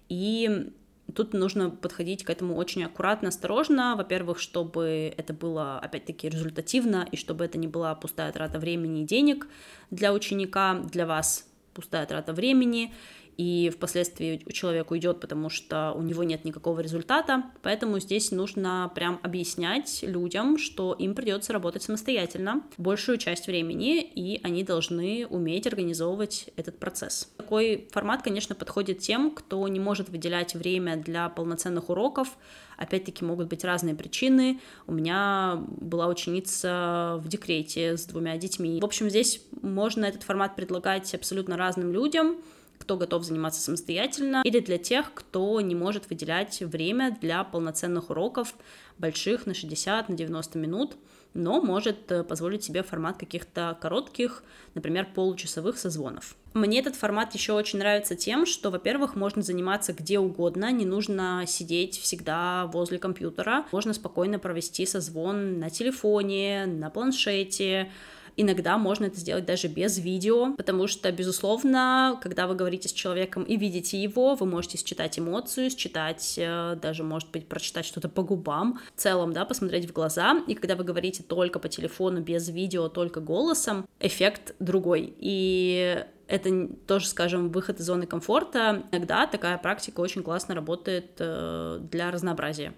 и 0.08 0.72
Тут 1.14 1.32
нужно 1.32 1.70
подходить 1.70 2.24
к 2.24 2.30
этому 2.30 2.54
очень 2.54 2.84
аккуратно, 2.84 3.28
осторожно. 3.28 3.94
Во-первых, 3.96 4.38
чтобы 4.38 5.12
это 5.16 5.32
было, 5.32 5.78
опять-таки, 5.78 6.28
результативно, 6.28 7.08
и 7.10 7.16
чтобы 7.16 7.44
это 7.44 7.58
не 7.58 7.66
была 7.66 7.94
пустая 7.94 8.30
трата 8.32 8.58
времени 8.58 9.02
и 9.02 9.06
денег 9.06 9.48
для 9.90 10.12
ученика, 10.12 10.74
для 10.74 11.06
вас 11.06 11.48
пустая 11.72 12.04
трата 12.06 12.32
времени, 12.32 12.92
и 13.38 13.70
впоследствии 13.70 14.44
человек 14.52 14.90
уйдет, 14.90 15.20
потому 15.20 15.48
что 15.48 15.92
у 15.92 16.02
него 16.02 16.24
нет 16.24 16.44
никакого 16.44 16.80
результата. 16.80 17.44
Поэтому 17.62 18.00
здесь 18.00 18.32
нужно 18.32 18.90
прям 18.96 19.20
объяснять 19.22 20.00
людям, 20.02 20.58
что 20.58 20.92
им 20.92 21.14
придется 21.14 21.52
работать 21.52 21.84
самостоятельно 21.84 22.64
большую 22.78 23.16
часть 23.16 23.46
времени, 23.46 24.02
и 24.02 24.40
они 24.42 24.64
должны 24.64 25.24
уметь 25.28 25.68
организовывать 25.68 26.50
этот 26.56 26.80
процесс. 26.80 27.32
Такой 27.36 27.88
формат, 27.92 28.22
конечно, 28.22 28.56
подходит 28.56 28.98
тем, 28.98 29.30
кто 29.30 29.66
не 29.68 29.78
может 29.78 30.08
выделять 30.08 30.54
время 30.54 30.96
для 30.96 31.28
полноценных 31.28 31.88
уроков, 31.88 32.36
Опять-таки 32.78 33.24
могут 33.24 33.48
быть 33.48 33.64
разные 33.64 33.96
причины. 33.96 34.60
У 34.86 34.92
меня 34.92 35.60
была 35.66 36.06
ученица 36.06 37.16
в 37.18 37.26
декрете 37.26 37.96
с 37.96 38.04
двумя 38.04 38.36
детьми. 38.38 38.80
В 38.80 38.84
общем, 38.84 39.10
здесь 39.10 39.42
можно 39.62 40.04
этот 40.04 40.22
формат 40.22 40.54
предлагать 40.54 41.12
абсолютно 41.12 41.56
разным 41.56 41.90
людям 41.92 42.36
кто 42.78 42.96
готов 42.96 43.24
заниматься 43.24 43.60
самостоятельно, 43.60 44.42
или 44.44 44.60
для 44.60 44.78
тех, 44.78 45.12
кто 45.14 45.60
не 45.60 45.74
может 45.74 46.08
выделять 46.08 46.60
время 46.60 47.16
для 47.20 47.44
полноценных 47.44 48.10
уроков, 48.10 48.54
больших 48.98 49.46
на 49.46 49.54
60, 49.54 50.08
на 50.08 50.16
90 50.16 50.58
минут, 50.58 50.96
но 51.34 51.60
может 51.60 52.10
э, 52.10 52.24
позволить 52.24 52.64
себе 52.64 52.82
формат 52.82 53.18
каких-то 53.18 53.76
коротких, 53.80 54.42
например, 54.74 55.06
получасовых 55.14 55.78
созвонов. 55.78 56.36
Мне 56.54 56.80
этот 56.80 56.96
формат 56.96 57.34
еще 57.34 57.52
очень 57.52 57.78
нравится 57.78 58.16
тем, 58.16 58.46
что, 58.46 58.70
во-первых, 58.70 59.14
можно 59.14 59.42
заниматься 59.42 59.92
где 59.92 60.18
угодно, 60.18 60.72
не 60.72 60.86
нужно 60.86 61.44
сидеть 61.46 61.98
всегда 61.98 62.66
возле 62.72 62.98
компьютера, 62.98 63.66
можно 63.70 63.92
спокойно 63.92 64.38
провести 64.38 64.86
созвон 64.86 65.58
на 65.60 65.70
телефоне, 65.70 66.66
на 66.66 66.90
планшете, 66.90 67.92
Иногда 68.40 68.78
можно 68.78 69.06
это 69.06 69.18
сделать 69.18 69.46
даже 69.46 69.66
без 69.66 69.98
видео, 69.98 70.54
потому 70.54 70.86
что, 70.86 71.10
безусловно, 71.10 72.20
когда 72.22 72.46
вы 72.46 72.54
говорите 72.54 72.88
с 72.88 72.92
человеком 72.92 73.42
и 73.42 73.56
видите 73.56 74.00
его, 74.00 74.36
вы 74.36 74.46
можете 74.46 74.78
считать 74.78 75.18
эмоцию, 75.18 75.70
считать, 75.70 76.34
э, 76.36 76.78
даже, 76.80 77.02
может 77.02 77.32
быть, 77.32 77.48
прочитать 77.48 77.84
что-то 77.84 78.08
по 78.08 78.22
губам, 78.22 78.78
в 78.94 79.00
целом, 79.00 79.32
да, 79.32 79.44
посмотреть 79.44 79.90
в 79.90 79.92
глаза. 79.92 80.40
И 80.46 80.54
когда 80.54 80.76
вы 80.76 80.84
говорите 80.84 81.24
только 81.24 81.58
по 81.58 81.68
телефону, 81.68 82.20
без 82.20 82.48
видео, 82.48 82.88
только 82.88 83.18
голосом, 83.18 83.88
эффект 83.98 84.54
другой. 84.60 85.14
И 85.18 86.06
это 86.28 86.68
тоже, 86.86 87.08
скажем, 87.08 87.50
выход 87.50 87.80
из 87.80 87.86
зоны 87.86 88.06
комфорта. 88.06 88.84
Иногда 88.92 89.26
такая 89.26 89.58
практика 89.58 89.98
очень 89.98 90.22
классно 90.22 90.54
работает 90.54 91.16
э, 91.18 91.80
для 91.90 92.12
разнообразия. 92.12 92.72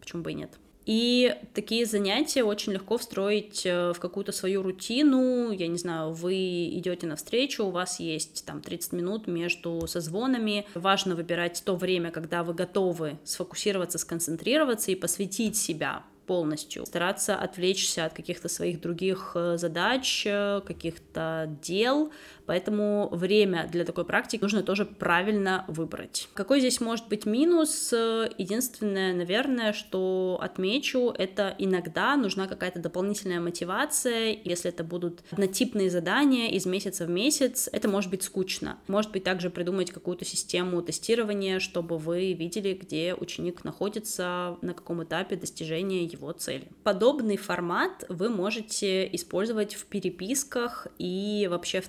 Почему 0.00 0.22
бы 0.22 0.32
и 0.32 0.34
нет? 0.34 0.58
И 0.86 1.34
такие 1.54 1.86
занятия 1.86 2.44
очень 2.44 2.72
легко 2.72 2.98
встроить 2.98 3.64
э, 3.64 3.92
в 3.92 4.00
какую-то 4.00 4.32
свою 4.32 4.62
рутину. 4.62 5.50
Я 5.50 5.66
не 5.66 5.78
знаю, 5.78 6.12
вы 6.12 6.68
идете 6.68 7.06
на 7.06 7.16
встречу, 7.16 7.64
у 7.64 7.70
вас 7.70 8.00
есть 8.00 8.44
там 8.44 8.60
30 8.60 8.92
минут 8.92 9.26
между 9.26 9.86
созвонами. 9.86 10.66
Важно 10.74 11.14
выбирать 11.14 11.62
то 11.64 11.76
время, 11.76 12.10
когда 12.10 12.42
вы 12.44 12.52
готовы 12.52 13.18
сфокусироваться, 13.24 13.98
сконцентрироваться 13.98 14.90
и 14.90 14.94
посвятить 14.94 15.56
себя 15.56 16.04
полностью, 16.26 16.86
стараться 16.86 17.36
отвлечься 17.36 18.06
от 18.06 18.14
каких-то 18.14 18.48
своих 18.48 18.80
других 18.80 19.32
э, 19.34 19.56
задач, 19.56 20.24
э, 20.26 20.60
каких-то 20.66 21.56
дел, 21.62 22.12
поэтому 22.46 23.08
время 23.12 23.68
для 23.70 23.84
такой 23.84 24.04
практики 24.04 24.42
нужно 24.42 24.62
тоже 24.62 24.84
правильно 24.84 25.64
выбрать. 25.68 26.28
Какой 26.34 26.60
здесь 26.60 26.80
может 26.80 27.08
быть 27.08 27.26
минус? 27.26 27.92
Единственное, 27.92 29.14
наверное, 29.14 29.72
что 29.72 30.38
отмечу, 30.40 31.14
это 31.16 31.54
иногда 31.58 32.16
нужна 32.16 32.46
какая-то 32.46 32.78
дополнительная 32.80 33.40
мотивация, 33.40 34.36
если 34.44 34.70
это 34.70 34.84
будут 34.84 35.22
однотипные 35.30 35.90
задания 35.90 36.50
из 36.50 36.66
месяца 36.66 37.06
в 37.06 37.10
месяц, 37.10 37.68
это 37.72 37.88
может 37.88 38.10
быть 38.10 38.22
скучно. 38.22 38.78
Может 38.88 39.12
быть 39.12 39.24
также 39.24 39.50
придумать 39.50 39.90
какую-то 39.90 40.24
систему 40.24 40.82
тестирования, 40.82 41.58
чтобы 41.58 41.98
вы 41.98 42.32
видели, 42.32 42.74
где 42.74 43.14
ученик 43.14 43.64
находится, 43.64 44.56
на 44.62 44.74
каком 44.74 45.02
этапе 45.04 45.36
достижения 45.36 46.04
его 46.04 46.32
цели. 46.32 46.68
Подобный 46.82 47.36
формат 47.36 48.04
вы 48.08 48.28
можете 48.28 49.08
использовать 49.14 49.74
в 49.74 49.86
переписках 49.86 50.86
и 50.98 51.48
вообще 51.50 51.80
в 51.80 51.88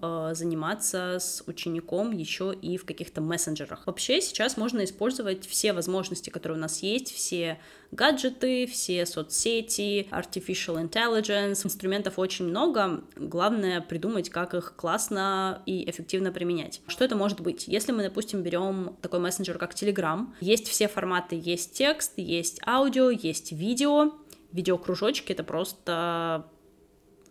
э, 0.00 0.34
заниматься 0.34 1.18
с 1.18 1.42
учеником 1.46 2.10
еще 2.12 2.54
и 2.54 2.76
в 2.76 2.84
каких-то 2.84 3.20
мессенджерах. 3.20 3.86
Вообще 3.86 4.20
сейчас 4.20 4.56
можно 4.56 4.84
использовать 4.84 5.46
все 5.46 5.72
возможности, 5.72 6.30
которые 6.30 6.58
у 6.58 6.60
нас 6.60 6.82
есть, 6.82 7.12
все 7.12 7.58
гаджеты, 7.90 8.66
все 8.66 9.06
соцсети, 9.06 10.08
artificial 10.10 10.82
intelligence, 10.82 11.64
инструментов 11.64 12.18
очень 12.18 12.46
много. 12.46 13.02
Главное 13.16 13.80
придумать, 13.80 14.30
как 14.30 14.54
их 14.54 14.74
классно 14.76 15.62
и 15.66 15.88
эффективно 15.88 16.32
применять. 16.32 16.82
Что 16.86 17.04
это 17.04 17.16
может 17.16 17.40
быть? 17.40 17.66
Если 17.66 17.92
мы, 17.92 18.02
допустим, 18.02 18.42
берем 18.42 18.96
такой 19.02 19.20
мессенджер, 19.20 19.58
как 19.58 19.74
Telegram, 19.74 20.26
есть 20.40 20.68
все 20.68 20.88
форматы, 20.88 21.40
есть 21.42 21.72
текст, 21.72 22.12
есть 22.16 22.60
аудио, 22.66 23.10
есть 23.10 23.52
видео. 23.52 24.12
Видеокружочки— 24.52 25.32
это 25.32 25.44
просто 25.44 26.46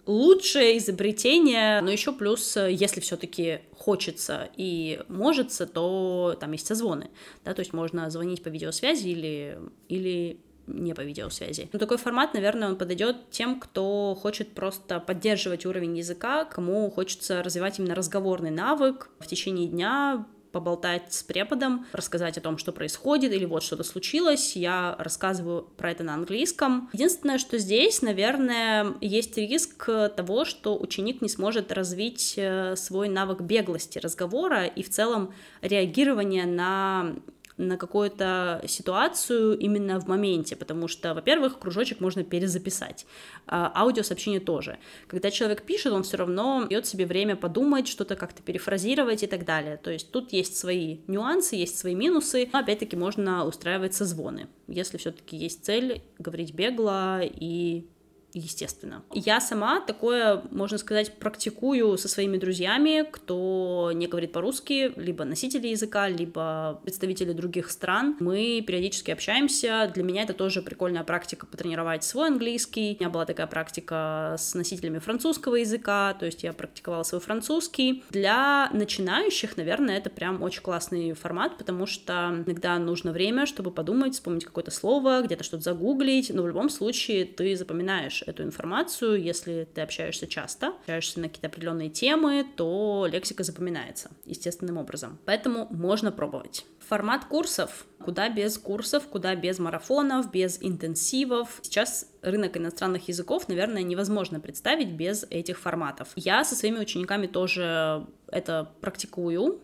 лучшее 0.10 0.80
изобретение, 0.80 1.82
но 1.82 1.92
еще 1.92 2.12
плюс, 2.12 2.58
если 2.58 3.00
все-таки 3.00 3.60
хочется 3.78 4.50
и 4.58 5.02
может, 5.08 5.56
то 5.72 6.36
там 6.40 6.52
есть 6.54 6.66
созвоны, 6.66 7.12
да, 7.46 7.54
то 7.54 7.60
есть 7.60 7.74
можно 7.74 8.10
звонить 8.10 8.42
по 8.42 8.48
видеосвязи 8.48 9.08
или, 9.08 9.60
или 9.88 10.40
не 10.66 10.96
по 10.96 11.02
видеосвязи. 11.02 11.70
Но 11.72 11.78
такой 11.78 11.98
формат, 11.98 12.34
наверное, 12.34 12.70
он 12.70 12.76
подойдет 12.76 13.30
тем, 13.30 13.60
кто 13.60 14.18
хочет 14.20 14.54
просто 14.56 15.00
поддерживать 15.00 15.68
уровень 15.68 16.00
языка, 16.00 16.46
кому 16.46 16.90
хочется 16.90 17.44
развивать 17.44 17.78
именно 17.78 17.94
разговорный 17.94 18.52
навык 18.52 19.12
в 19.20 19.28
течение 19.28 19.68
дня, 19.68 20.26
поболтать 20.52 21.14
с 21.14 21.24
преподом, 21.24 21.86
рассказать 21.94 22.38
о 22.38 22.42
том, 22.42 22.58
что 22.58 22.72
происходит, 22.72 23.32
или 23.34 23.46
вот 23.46 23.64
что-то 23.64 23.84
случилось, 23.84 24.56
я 24.56 24.96
рассказываю 25.00 25.64
про 25.78 25.92
это 25.92 26.04
на 26.04 26.14
английском. 26.14 26.90
Единственное, 26.94 27.38
что 27.38 27.58
здесь, 27.58 28.02
наверное, 28.02 28.94
есть 29.02 29.38
риск 29.38 29.86
того, 30.16 30.46
что 30.46 30.78
ученик 30.78 31.22
не 31.22 31.30
сможет 31.30 31.72
развить 31.72 32.34
э, 32.38 32.76
свой 32.76 33.10
навык 33.10 33.42
беглости 33.42 34.00
разговора 34.00 34.66
и 34.66 34.84
в 34.84 34.90
целом 34.90 35.34
реагирования 35.62 36.46
на 36.46 37.16
на 37.60 37.78
какую-то 37.78 38.64
ситуацию 38.68 39.58
именно 39.60 40.00
в 40.00 40.08
моменте, 40.08 40.56
потому 40.56 40.88
что, 40.88 41.14
во-первых, 41.14 41.60
кружочек 41.60 42.00
можно 42.00 42.24
перезаписать, 42.24 43.06
а 43.48 43.72
аудиосообщение 43.76 44.40
тоже. 44.40 44.80
Когда 45.08 45.30
человек 45.30 45.64
пишет, 45.64 45.92
он 45.92 46.04
все 46.04 46.18
равно 46.18 46.66
дает 46.70 46.88
себе 46.88 47.06
время 47.06 47.36
подумать, 47.36 47.88
что-то 47.88 48.16
как-то 48.16 48.42
перефразировать 48.42 49.24
и 49.24 49.28
так 49.28 49.46
далее. 49.46 49.76
То 49.76 49.92
есть 49.92 50.10
тут 50.12 50.32
есть 50.32 50.58
свои 50.58 51.00
нюансы, 51.08 51.58
есть 51.58 51.78
свои 51.78 51.96
минусы, 51.96 52.50
но 52.54 52.60
опять-таки 52.60 52.96
можно 52.96 53.46
устраивать 53.46 53.94
созвоны, 53.94 54.48
если 54.68 54.98
все-таки 54.98 55.36
есть 55.36 55.66
цель 55.66 56.02
говорить 56.18 56.54
бегло 56.54 57.22
и 57.22 57.86
естественно. 58.34 59.04
Я 59.14 59.42
сама 59.42 59.82
такое, 59.82 60.44
можно 60.52 60.78
сказать, 60.78 61.14
практикую 61.18 61.98
со 61.98 62.08
своими 62.08 62.38
друзьями, 62.38 63.08
кто 63.10 63.92
не 63.94 64.08
говорит 64.08 64.32
по-русски, 64.32 64.94
либо 64.96 65.24
носители 65.24 65.68
языка, 65.68 66.08
либо 66.08 66.80
представители 66.84 67.34
других 67.34 67.72
стран. 67.72 68.18
Мы 68.20 68.64
периодически 68.66 69.12
общаемся. 69.12 69.92
Для 69.94 70.04
меня 70.04 70.24
это 70.24 70.34
тоже 70.34 70.62
прикольная 70.62 71.04
практика 71.04 71.46
потренировать 71.46 72.04
свой 72.04 72.28
английский. 72.28 72.96
У 73.00 73.04
меня 73.04 73.10
была 73.10 73.26
такая 73.26 73.48
практика 73.48 74.36
с 74.38 74.54
носителями 74.54 75.00
французского 75.00 75.56
языка, 75.56 76.16
то 76.20 76.26
есть 76.26 76.44
я 76.44 76.54
практиковала 76.54 77.04
свой 77.04 77.22
французский. 77.22 78.04
Для 78.10 78.70
начинающих, 78.74 79.58
наверное, 79.58 79.98
это 79.98 80.10
прям 80.10 80.42
очень 80.44 80.62
классный 80.62 81.14
формат, 81.14 81.58
потому 81.58 81.86
что 81.86 82.44
иногда 82.46 82.78
нужно 82.78 83.12
время, 83.12 83.46
чтобы 83.46 83.72
подумать, 83.72 84.14
вспомнить 84.14 84.46
какое-то 84.46 84.72
слово, 84.72 85.22
где-то 85.22 85.44
что-то 85.44 85.64
загуглить, 85.64 86.32
но 86.34 86.44
в 86.44 86.48
любом 86.48 86.70
случае 86.70 87.26
ты 87.26 87.56
запоминаешь 87.56 88.19
получаешь 88.20 88.24
эту 88.28 88.44
информацию, 88.44 89.22
если 89.22 89.68
ты 89.74 89.82
общаешься 89.82 90.28
часто, 90.28 90.74
общаешься 90.82 91.20
на 91.20 91.28
какие-то 91.28 91.48
определенные 91.48 91.90
темы, 91.90 92.46
то 92.56 93.08
лексика 93.10 93.44
запоминается 93.44 94.10
естественным 94.26 94.78
образом. 94.78 95.18
Поэтому 95.26 95.68
можно 95.70 96.12
пробовать. 96.12 96.66
Формат 96.80 97.26
курсов. 97.26 97.86
Куда 98.04 98.30
без 98.30 98.58
курсов, 98.58 99.08
куда 99.08 99.36
без 99.36 99.60
марафонов, 99.60 100.32
без 100.32 100.58
интенсивов. 100.62 101.60
Сейчас 101.62 102.08
рынок 102.22 102.58
иностранных 102.58 103.08
языков, 103.10 103.48
наверное, 103.48 103.84
невозможно 103.84 104.40
представить 104.40 104.92
без 104.92 105.26
этих 105.30 105.60
форматов. 105.60 106.10
Я 106.16 106.44
со 106.44 106.56
своими 106.56 106.80
учениками 106.80 107.28
тоже 107.28 108.08
это 108.32 108.72
практикую, 108.82 109.62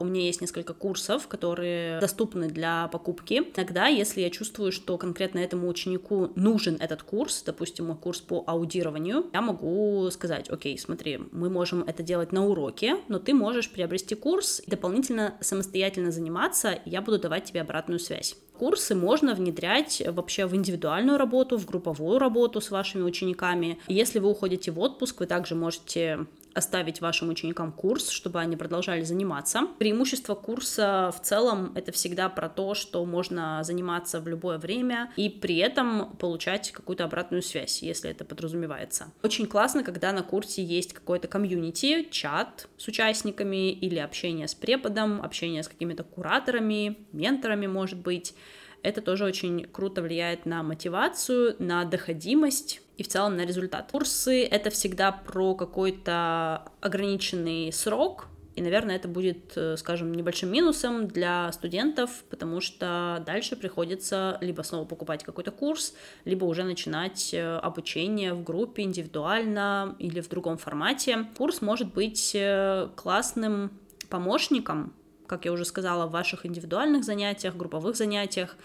у 0.00 0.04
меня 0.04 0.22
есть 0.22 0.40
несколько 0.40 0.74
курсов, 0.74 1.28
которые 1.28 2.00
доступны 2.00 2.48
для 2.48 2.88
покупки. 2.88 3.42
Иногда, 3.56 3.86
если 3.86 4.20
я 4.20 4.30
чувствую, 4.30 4.72
что 4.72 4.96
конкретно 4.98 5.38
этому 5.38 5.68
ученику 5.68 6.30
нужен 6.34 6.76
этот 6.80 7.02
курс, 7.02 7.42
допустим, 7.44 7.94
курс 7.96 8.20
по 8.20 8.44
аудированию, 8.46 9.26
я 9.32 9.42
могу 9.42 10.08
сказать, 10.10 10.48
окей, 10.50 10.78
смотри, 10.78 11.20
мы 11.32 11.50
можем 11.50 11.82
это 11.82 12.02
делать 12.02 12.32
на 12.32 12.46
уроке, 12.46 12.96
но 13.08 13.18
ты 13.18 13.34
можешь 13.34 13.70
приобрести 13.70 14.14
курс 14.14 14.60
и 14.64 14.70
дополнительно 14.70 15.34
самостоятельно 15.40 16.10
заниматься, 16.10 16.72
и 16.72 16.90
я 16.90 17.02
буду 17.02 17.18
давать 17.18 17.44
тебе 17.44 17.60
обратную 17.60 17.98
связь. 17.98 18.36
Курсы 18.58 18.94
можно 18.94 19.34
внедрять 19.34 20.02
вообще 20.06 20.46
в 20.46 20.56
индивидуальную 20.56 21.18
работу, 21.18 21.58
в 21.58 21.66
групповую 21.66 22.18
работу 22.18 22.62
с 22.62 22.70
вашими 22.70 23.02
учениками. 23.02 23.78
Если 23.86 24.18
вы 24.18 24.30
уходите 24.30 24.70
в 24.70 24.80
отпуск, 24.80 25.20
вы 25.20 25.26
также 25.26 25.54
можете 25.54 26.26
оставить 26.56 27.00
вашим 27.00 27.28
ученикам 27.28 27.70
курс, 27.70 28.08
чтобы 28.08 28.40
они 28.40 28.56
продолжали 28.56 29.02
заниматься. 29.02 29.68
Преимущество 29.78 30.34
курса 30.34 31.12
в 31.16 31.20
целом 31.20 31.72
это 31.74 31.92
всегда 31.92 32.28
про 32.28 32.48
то, 32.48 32.74
что 32.74 33.04
можно 33.04 33.62
заниматься 33.62 34.20
в 34.20 34.28
любое 34.28 34.58
время 34.58 35.12
и 35.16 35.28
при 35.28 35.56
этом 35.58 36.16
получать 36.16 36.72
какую-то 36.72 37.04
обратную 37.04 37.42
связь, 37.42 37.82
если 37.82 38.10
это 38.10 38.24
подразумевается. 38.24 39.12
Очень 39.22 39.46
классно, 39.46 39.84
когда 39.84 40.12
на 40.12 40.22
курсе 40.22 40.64
есть 40.64 40.94
какой-то 40.94 41.28
комьюнити, 41.28 42.08
чат 42.10 42.68
с 42.78 42.88
участниками 42.88 43.72
или 43.72 43.98
общение 43.98 44.48
с 44.48 44.54
преподом, 44.54 45.20
общение 45.22 45.62
с 45.62 45.68
какими-то 45.68 46.04
кураторами, 46.04 46.96
менторами, 47.12 47.66
может 47.66 47.98
быть. 47.98 48.34
Это 48.82 49.02
тоже 49.02 49.24
очень 49.24 49.64
круто 49.64 50.00
влияет 50.00 50.46
на 50.46 50.62
мотивацию, 50.62 51.56
на 51.58 51.84
доходимость 51.84 52.80
и 52.96 53.02
в 53.02 53.08
целом 53.08 53.36
на 53.36 53.44
результат. 53.44 53.90
Курсы— 53.92 54.44
это 54.50 54.70
всегда 54.70 55.12
про 55.12 55.54
какой-то 55.54 56.62
ограниченный 56.80 57.72
срок, 57.72 58.28
и, 58.56 58.62
наверное, 58.62 58.96
это 58.96 59.06
будет, 59.06 59.52
э, 59.56 59.76
скажем, 59.76 60.12
небольшим 60.12 60.50
минусом 60.50 61.08
для 61.08 61.52
студентов, 61.52 62.24
потому 62.30 62.62
что 62.62 63.22
дальше 63.26 63.54
приходится 63.54 64.38
либо 64.40 64.62
снова 64.62 64.86
покупать 64.86 65.24
какой-то 65.24 65.50
курс, 65.50 65.92
либо 66.24 66.46
уже 66.46 66.64
начинать 66.64 67.34
э, 67.34 67.58
обучение 67.58 68.32
в 68.32 68.42
группе 68.42 68.82
индивидуально 68.82 69.94
или 69.98 70.20
в 70.20 70.30
другом 70.30 70.56
формате. 70.56 71.26
Курс 71.36 71.60
может 71.60 71.92
быть 71.92 72.32
э, 72.34 72.88
классным 72.96 73.72
помощником, 74.08 74.94
как 75.26 75.44
я 75.44 75.52
уже 75.52 75.66
сказала, 75.66 76.06
в 76.06 76.12
ваших 76.12 76.46
индивидуальных 76.46 77.04
занятиях, 77.04 77.56
групповых 77.56 77.94
занятиях, 77.94 78.56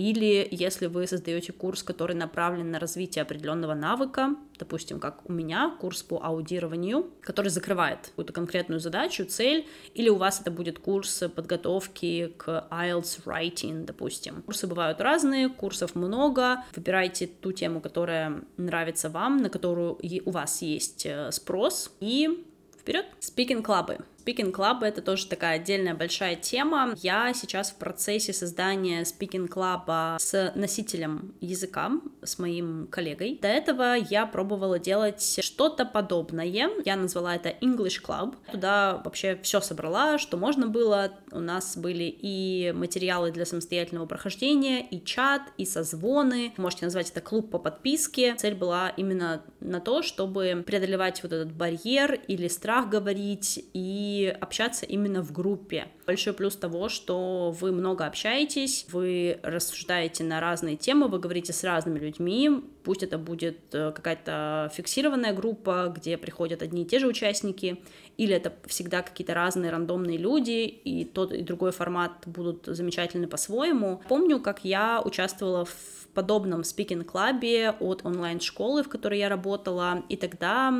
или 0.00 0.48
если 0.50 0.86
вы 0.86 1.06
создаете 1.06 1.52
курс, 1.52 1.82
который 1.82 2.16
направлен 2.16 2.70
на 2.70 2.78
развитие 2.78 3.22
определенного 3.22 3.74
навыка, 3.74 4.34
допустим, 4.58 4.98
как 4.98 5.28
у 5.28 5.32
меня 5.32 5.76
курс 5.80 6.02
по 6.02 6.20
аудированию, 6.22 7.10
который 7.20 7.48
закрывает 7.48 8.08
какую-то 8.08 8.32
конкретную 8.32 8.80
задачу, 8.80 9.24
цель, 9.26 9.66
или 9.94 10.08
у 10.08 10.16
вас 10.16 10.40
это 10.40 10.50
будет 10.50 10.78
курс 10.78 11.24
подготовки 11.34 12.32
к 12.38 12.66
IELTS 12.70 13.24
writing, 13.24 13.84
допустим. 13.84 14.42
Курсы 14.42 14.66
бывают 14.66 15.00
разные, 15.00 15.50
курсов 15.50 15.94
много, 15.94 16.64
выбирайте 16.74 17.26
ту 17.26 17.52
тему, 17.52 17.80
которая 17.80 18.42
нравится 18.56 19.10
вам, 19.10 19.36
на 19.36 19.50
которую 19.50 19.98
у 20.24 20.30
вас 20.30 20.62
есть 20.62 21.04
э, 21.04 21.30
спрос, 21.30 21.94
и 22.00 22.44
вперед! 22.80 23.06
Speaking 23.20 23.62
клабы. 23.62 23.98
Speaking 24.24 24.52
Club— 24.52 24.78
это 24.82 25.02
тоже 25.02 25.26
такая 25.26 25.56
отдельная 25.56 25.94
большая 25.94 26.36
тема. 26.36 26.94
Я 26.98 27.32
сейчас 27.32 27.70
в 27.70 27.76
процессе 27.76 28.32
создания 28.32 29.02
Speaking 29.02 29.48
Club 29.48 30.18
с 30.18 30.52
носителем 30.54 31.34
языка, 31.40 31.92
с 32.22 32.38
моим 32.38 32.86
коллегой. 32.90 33.38
До 33.40 33.48
этого 33.48 33.94
я 33.94 34.26
пробовала 34.26 34.78
делать 34.78 35.38
что-то 35.40 35.84
подобное. 35.84 36.44
Я 36.44 36.96
назвала 36.96 37.34
это 37.34 37.48
English 37.48 38.02
Club. 38.04 38.34
Туда 38.50 39.00
вообще 39.04 39.38
все 39.42 39.60
собрала, 39.60 40.18
что 40.18 40.36
можно 40.36 40.66
было. 40.66 41.12
У 41.32 41.40
нас 41.40 41.76
были 41.76 42.04
и 42.04 42.72
материалы 42.74 43.30
для 43.30 43.46
самостоятельного 43.46 44.06
прохождения, 44.06 44.86
и 44.86 45.02
чат, 45.02 45.42
и 45.56 45.64
созвоны. 45.64 46.52
Можете 46.56 46.84
назвать 46.86 47.10
это 47.10 47.20
клуб 47.20 47.50
по 47.50 47.58
подписке. 47.58 48.34
Цель 48.36 48.54
была 48.54 48.90
именно 48.90 49.42
на 49.60 49.80
то, 49.80 50.02
чтобы 50.02 50.62
преодолевать 50.66 51.22
вот 51.22 51.32
этот 51.32 51.52
барьер 51.52 52.20
или 52.28 52.48
страх 52.48 52.88
говорить 52.88 53.64
и 53.72 54.09
общаться 54.40 54.86
именно 54.86 55.22
в 55.22 55.32
группе. 55.32 55.88
Большой 56.06 56.32
плюс 56.32 56.56
того, 56.56 56.88
что 56.88 57.54
вы 57.60 57.72
много 57.72 58.06
общаетесь, 58.06 58.86
вы 58.90 59.38
рассуждаете 59.42 60.24
на 60.24 60.40
разные 60.40 60.76
темы, 60.76 61.08
вы 61.08 61.18
говорите 61.18 61.52
с 61.52 61.62
разными 61.64 61.98
людьми, 61.98 62.50
пусть 62.82 63.02
это 63.02 63.18
будет 63.18 63.58
э, 63.72 63.92
какая-то 63.92 64.70
фиксированная 64.74 65.32
группа, 65.32 65.92
где 65.94 66.16
приходят 66.16 66.62
одни 66.62 66.82
и 66.82 66.86
те 66.86 66.98
же 66.98 67.06
участники, 67.06 67.82
или 68.16 68.34
это 68.34 68.52
всегда 68.66 69.02
какие-то 69.02 69.34
разные 69.34 69.70
рандомные 69.70 70.18
люди, 70.18 70.66
и 70.66 71.04
тот 71.04 71.32
и 71.32 71.42
другой 71.42 71.72
формат 71.72 72.12
будут 72.26 72.66
замечательны 72.66 73.26
по-своему. 73.26 74.02
Помню, 74.08 74.40
как 74.40 74.64
я 74.64 75.00
участвовала 75.04 75.64
в 75.64 76.08
подобном 76.14 76.64
спикинг-клабе 76.64 77.70
от 77.78 78.04
онлайн-школы, 78.04 78.82
в 78.82 78.88
которой 78.88 79.18
я 79.18 79.28
работала, 79.28 80.02
и 80.08 80.16
тогда 80.16 80.74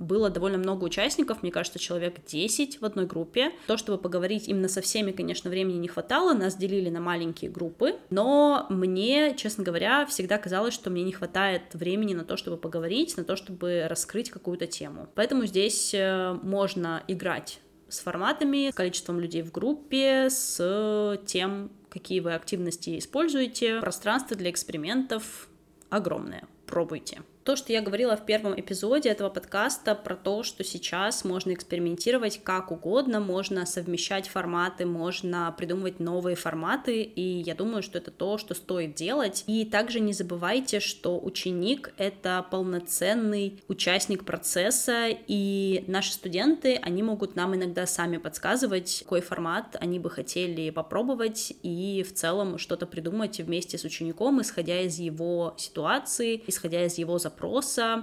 было 0.00 0.30
довольно 0.30 0.58
много 0.58 0.84
участников, 0.84 1.42
мне 1.42 1.52
кажется, 1.52 1.78
человек 1.78 2.24
10 2.26 2.80
в 2.80 2.84
одной 2.84 3.06
группе. 3.06 3.52
То, 3.66 3.76
чтобы 3.76 3.98
поговорить 3.98 4.48
именно 4.48 4.68
со 4.68 4.80
всеми, 4.80 5.12
конечно, 5.12 5.50
времени 5.50 5.76
не 5.76 5.88
хватало, 5.88 6.32
нас 6.32 6.56
делили 6.56 6.90
на 6.90 7.00
маленькие 7.00 7.50
группы, 7.50 7.96
но 8.08 8.66
мне, 8.70 9.36
честно 9.36 9.62
говоря, 9.62 10.06
всегда 10.06 10.38
казалось, 10.38 10.74
что 10.74 10.90
мне 10.90 11.04
не 11.04 11.12
хватает 11.12 11.62
времени 11.74 12.14
на 12.14 12.24
то, 12.24 12.36
чтобы 12.36 12.56
поговорить, 12.56 13.16
на 13.16 13.24
то, 13.24 13.36
чтобы 13.36 13.86
раскрыть 13.88 14.30
какую-то 14.30 14.66
тему. 14.66 15.08
Поэтому 15.14 15.44
здесь 15.46 15.92
э, 15.94 16.36
можно 16.42 17.02
играть 17.06 17.60
с 17.88 18.00
форматами, 18.00 18.70
с 18.70 18.74
количеством 18.74 19.20
людей 19.20 19.42
в 19.42 19.52
группе, 19.52 20.28
с 20.30 21.18
тем, 21.26 21.70
какие 21.90 22.20
вы 22.20 22.34
активности 22.34 22.98
используете. 22.98 23.80
Пространство 23.80 24.36
для 24.36 24.50
экспериментов 24.50 25.48
огромное. 25.90 26.44
Пробуйте. 26.66 27.22
То, 27.50 27.56
что 27.56 27.72
я 27.72 27.82
говорила 27.82 28.16
в 28.16 28.24
первом 28.24 28.54
эпизоде 28.60 29.08
этого 29.08 29.28
подкаста 29.28 29.96
про 29.96 30.14
то, 30.14 30.44
что 30.44 30.62
сейчас 30.62 31.24
можно 31.24 31.52
экспериментировать 31.52 32.40
как 32.44 32.70
угодно, 32.70 33.18
можно 33.18 33.66
совмещать 33.66 34.28
форматы, 34.28 34.86
можно 34.86 35.52
придумывать 35.58 35.98
новые 35.98 36.36
форматы, 36.36 37.02
и 37.02 37.20
я 37.40 37.56
думаю, 37.56 37.82
что 37.82 37.98
это 37.98 38.12
то, 38.12 38.38
что 38.38 38.54
стоит 38.54 38.94
делать. 38.94 39.42
И 39.48 39.64
также 39.64 39.98
не 39.98 40.12
забывайте, 40.12 40.78
что 40.78 41.18
ученик— 41.18 41.92
это 41.96 42.46
полноценный 42.52 43.60
участник 43.66 44.24
процесса, 44.24 45.08
и 45.08 45.82
наши 45.88 46.12
студенты, 46.12 46.76
они 46.76 47.02
могут 47.02 47.34
нам 47.34 47.56
иногда 47.56 47.84
сами 47.84 48.18
подсказывать, 48.18 49.00
какой 49.02 49.22
формат 49.22 49.74
они 49.80 49.98
бы 49.98 50.08
хотели 50.08 50.70
попробовать, 50.70 51.52
и 51.64 52.06
в 52.08 52.14
целом 52.14 52.58
что-то 52.58 52.86
придумать 52.86 53.40
вместе 53.40 53.76
с 53.76 53.82
учеником, 53.82 54.40
исходя 54.40 54.82
из 54.82 55.00
его 55.00 55.56
ситуации, 55.58 56.44
исходя 56.46 56.84
из 56.86 56.96
его 56.96 57.18
запроса. 57.18 57.39